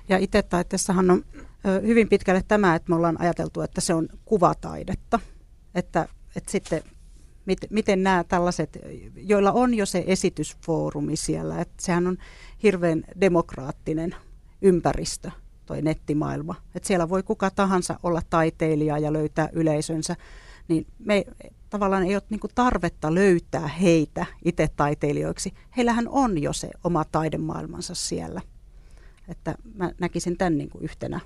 [0.10, 1.26] Ja itse taiteessahan on
[1.82, 5.20] hyvin pitkälle tämä, että me ollaan ajateltu, että se on kuvataidetta.
[5.76, 6.84] Että, että sitten
[7.70, 8.78] miten nämä tällaiset,
[9.16, 12.18] joilla on jo se esitysfoorumi siellä, että sehän on
[12.64, 14.16] hirveän demokraattinen
[14.62, 15.32] ympäristö,
[15.66, 16.56] toi nettimaailma.
[16.76, 20.16] Että siellä voi kuka tahansa olla taiteilija ja löytää yleisönsä,
[20.68, 21.26] niin me
[21.70, 25.54] tavallaan ei ole niin tarvetta löytää heitä itse taiteilijoiksi.
[25.78, 28.42] Heillähän on jo se oma taidemaailmansa siellä.
[29.28, 31.20] Että mä näkisin tämän niin kuin yhtenä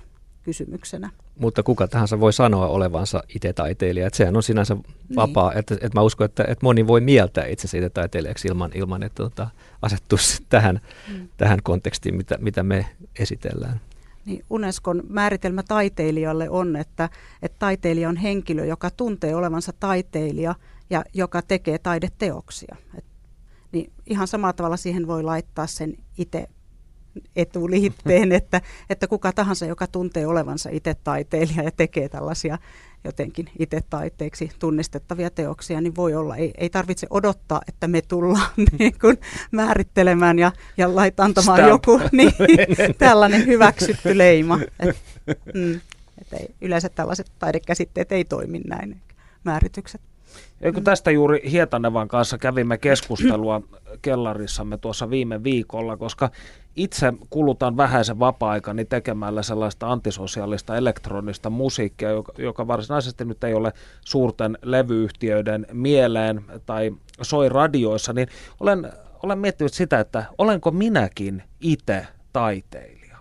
[0.46, 1.10] kysymyksenä.
[1.38, 4.84] Mutta kuka tahansa voi sanoa olevansa itse taiteilija, että sehän on sinänsä niin.
[5.16, 5.58] vapaa, niin.
[5.58, 9.22] että, että mä uskon, että, että moni voi mieltää itsensä itse taiteilijaksi ilman, ilman että
[9.22, 9.48] tota,
[9.82, 10.18] asettuu
[10.48, 10.80] tähän,
[11.12, 11.28] mm.
[11.36, 12.86] tähän kontekstiin, mitä, mitä me
[13.18, 13.80] esitellään.
[14.24, 17.08] Niin Unescon määritelmä taiteilijalle on, että,
[17.42, 20.54] että taiteilija on henkilö, joka tuntee olevansa taiteilija
[20.90, 22.76] ja joka tekee taideteoksia.
[22.98, 23.04] Et,
[23.72, 26.48] niin ihan samalla tavalla siihen voi laittaa sen itse
[27.36, 28.60] etuliitteen, että,
[28.90, 32.58] että kuka tahansa, joka tuntee olevansa itse taiteilija ja tekee tällaisia
[33.06, 36.36] jotenkin itse taiteeksi tunnistettavia teoksia, niin voi olla.
[36.36, 39.18] Ei, ei tarvitse odottaa, että me tullaan niin kuin
[39.50, 41.68] määrittelemään ja, ja lait antamaan Stamp.
[41.68, 42.32] joku niin,
[42.98, 44.58] tällainen hyväksytty leima.
[44.80, 44.96] Et,
[45.54, 45.80] mm,
[46.20, 49.00] et ei, yleensä tällaiset taidekäsitteet ei toimi näin,
[49.44, 50.00] määritykset.
[50.60, 53.62] Ja kun tästä juuri Hietanevan kanssa kävimme keskustelua
[54.02, 56.30] kellarissamme tuossa viime viikolla, koska
[56.76, 63.72] itse kulutan vähäisen vapaa-aikani tekemällä sellaista antisosiaalista elektronista musiikkia, joka, joka varsinaisesti nyt ei ole
[64.00, 68.28] suurten levyyhtiöiden mieleen tai soi radioissa, niin
[68.60, 73.16] olen, olen miettinyt sitä, että olenko minäkin itse taiteilija?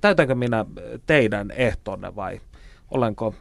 [0.00, 0.64] Täytänkö minä
[1.06, 2.40] teidän ehtonne vai
[2.90, 3.34] olenko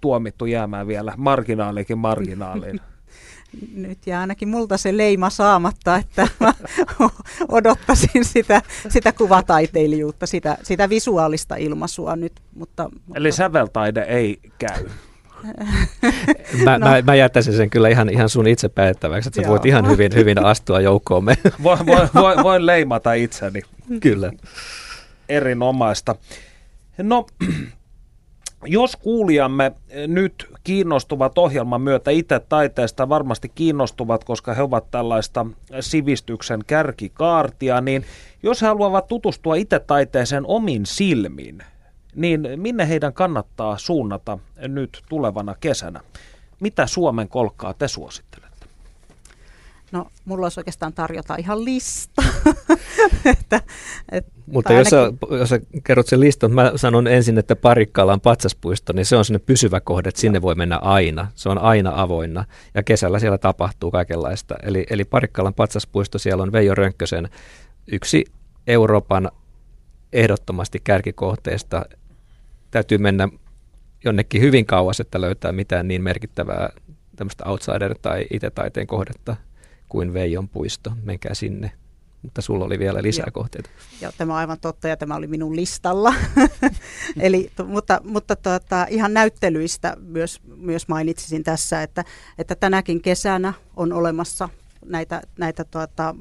[0.00, 2.80] tuomittu jäämään vielä marginaalikin marginaaliin?
[3.74, 6.54] Nyt jää ainakin multa se leima saamatta, että mä
[7.48, 12.32] odottaisin sitä, sitä kuvataiteilijuutta, sitä, sitä visuaalista ilmaisua nyt.
[12.54, 13.12] Mutta, mutta...
[13.14, 14.86] Eli säveltaide ei käy.
[16.64, 16.86] mä, no.
[16.86, 19.50] mä, mä jättäisin sen kyllä ihan, ihan sun itse päättäväksi, että sä Joo.
[19.50, 21.38] voit ihan hyvin, hyvin astua joukkoomme.
[21.62, 23.62] voin, voin, voin, voin leimata itseni.
[24.00, 24.32] Kyllä.
[25.28, 26.14] Erinomaista.
[26.98, 27.26] No,
[28.66, 29.72] jos kuulijamme
[30.06, 35.46] nyt kiinnostuvat ohjelman myötä itse taiteesta, varmasti kiinnostuvat, koska he ovat tällaista
[35.80, 38.04] sivistyksen kärkikaartia, niin
[38.42, 41.58] jos he haluavat tutustua itse taiteeseen omin silmin,
[42.14, 44.38] niin minne heidän kannattaa suunnata
[44.68, 46.00] nyt tulevana kesänä?
[46.60, 48.49] Mitä Suomen kolkkaa te suosittelette?
[49.92, 52.22] No, mulla olisi oikeastaan tarjota ihan lista.
[53.32, 53.60] että,
[54.12, 55.18] että Mutta jos, ainakin...
[55.30, 59.16] sä, jos sä kerrot sen listan, mä sanon ensin, että Parikkala on patsaspuisto, niin se
[59.16, 61.26] on sinne pysyvä kohde, että sinne voi mennä aina.
[61.34, 64.54] Se on aina avoinna ja kesällä siellä tapahtuu kaikenlaista.
[64.62, 67.28] Eli, eli Parikkalan patsaspuisto, siellä on Veijo Rönkkösen
[67.92, 68.24] yksi
[68.66, 69.30] Euroopan
[70.12, 71.84] ehdottomasti kärkikohteesta.
[72.70, 73.28] Täytyy mennä
[74.04, 76.68] jonnekin hyvin kauas, että löytää mitään niin merkittävää
[77.16, 79.36] tämmöistä outsider- tai itse taiteen kohdetta
[79.90, 80.92] kuin Veijon puisto.
[81.02, 81.72] Menkää sinne.
[82.22, 83.32] Mutta sulla oli vielä lisää Joo.
[83.32, 83.70] kohteita.
[84.00, 86.14] Joo, tämä on aivan totta ja tämä oli minun listalla.
[87.20, 92.04] Eli, mutta mutta tuota, ihan näyttelyistä myös, myös mainitsisin tässä, että,
[92.38, 94.48] että tänäkin kesänä on olemassa
[94.84, 96.14] näitä, näitä tuota,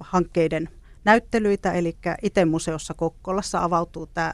[0.00, 0.68] hankkeiden
[1.04, 4.32] näyttelyitä, eli ITE-museossa Kokkolassa avautuu tämä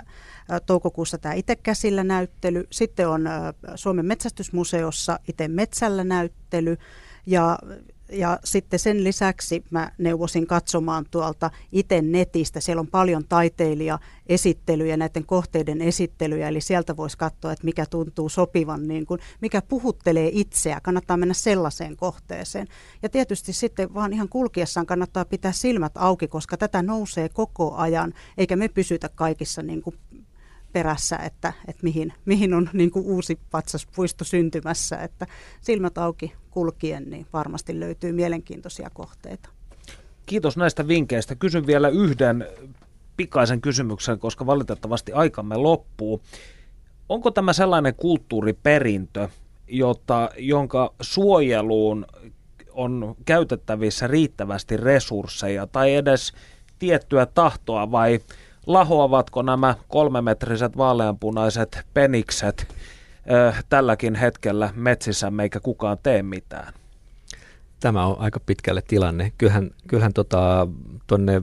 [0.67, 2.67] toukokuussa tämä ITE-käsillä näyttely.
[2.71, 3.29] Sitten on
[3.75, 6.77] Suomen metsästysmuseossa ITE-metsällä näyttely
[7.27, 7.59] ja
[8.13, 12.61] ja sitten sen lisäksi mä neuvosin katsomaan tuolta itse netistä.
[12.61, 18.89] Siellä on paljon taiteilija-esittelyjä, näiden kohteiden esittelyjä, eli sieltä voisi katsoa, että mikä tuntuu sopivan,
[18.89, 20.81] niin kuin, mikä puhuttelee itseä.
[20.83, 22.67] Kannattaa mennä sellaiseen kohteeseen.
[23.03, 28.15] Ja tietysti sitten vaan ihan kulkiessaan kannattaa pitää silmät auki, koska tätä nousee koko ajan,
[28.39, 29.97] eikä me pysytä kaikissa niin kuin
[30.73, 34.97] perässä, että, että mihin, mihin on niin kuin uusi patsaspuisto syntymässä.
[34.97, 35.27] Että
[35.61, 39.49] silmät auki kulkien, niin varmasti löytyy mielenkiintoisia kohteita.
[40.27, 41.35] Kiitos näistä vinkkeistä.
[41.35, 42.47] Kysyn vielä yhden
[43.17, 46.23] pikaisen kysymyksen, koska valitettavasti aikamme loppuu.
[47.09, 49.29] Onko tämä sellainen kulttuuriperintö,
[49.69, 52.07] jota, jonka suojeluun
[52.71, 56.33] on käytettävissä riittävästi resursseja tai edes
[56.79, 58.21] tiettyä tahtoa vai
[58.67, 62.75] lahoavatko nämä kolmemetriset vaaleanpunaiset penikset
[63.33, 66.73] äh, tälläkin hetkellä metsissä, eikä kukaan tee mitään?
[67.81, 69.33] Tämä on aika pitkälle tilanne.
[69.39, 70.69] Kyllähän, kyllähän tota,
[71.07, 71.43] tuonne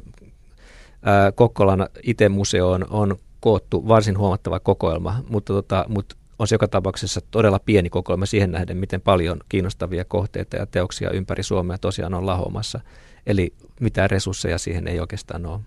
[1.35, 7.59] Kokkolan IT-museoon on koottu varsin huomattava kokoelma, mutta, tota, mutta on se joka tapauksessa todella
[7.59, 12.79] pieni kokoelma siihen nähden, miten paljon kiinnostavia kohteita ja teoksia ympäri Suomea tosiaan on lahomassa.
[13.25, 15.59] Eli mitään resursseja siihen ei oikeastaan ole.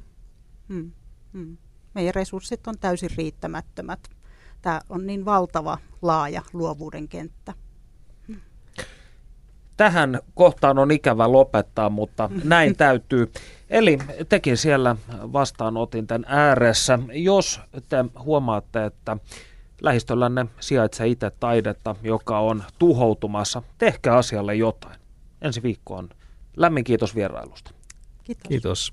[0.68, 0.90] Hmm.
[1.32, 1.56] Hmm.
[1.94, 4.00] Meidän resurssit on täysin riittämättömät.
[4.66, 7.54] Tämä on niin valtava, laaja luovuuden kenttä.
[9.76, 13.32] Tähän kohtaan on ikävä lopettaa, mutta näin täytyy.
[13.70, 13.98] Eli
[14.28, 16.98] tekin siellä vastaanotin tämän ääressä.
[17.12, 19.16] Jos te huomaatte, että
[19.80, 25.00] lähistöllänne sijaitsee itse taidetta, joka on tuhoutumassa, tehkää asialle jotain.
[25.42, 26.08] Ensi viikkoon.
[26.56, 27.70] Lämmin kiitos vierailusta.
[28.24, 28.48] Kiitos.
[28.48, 28.92] kiitos.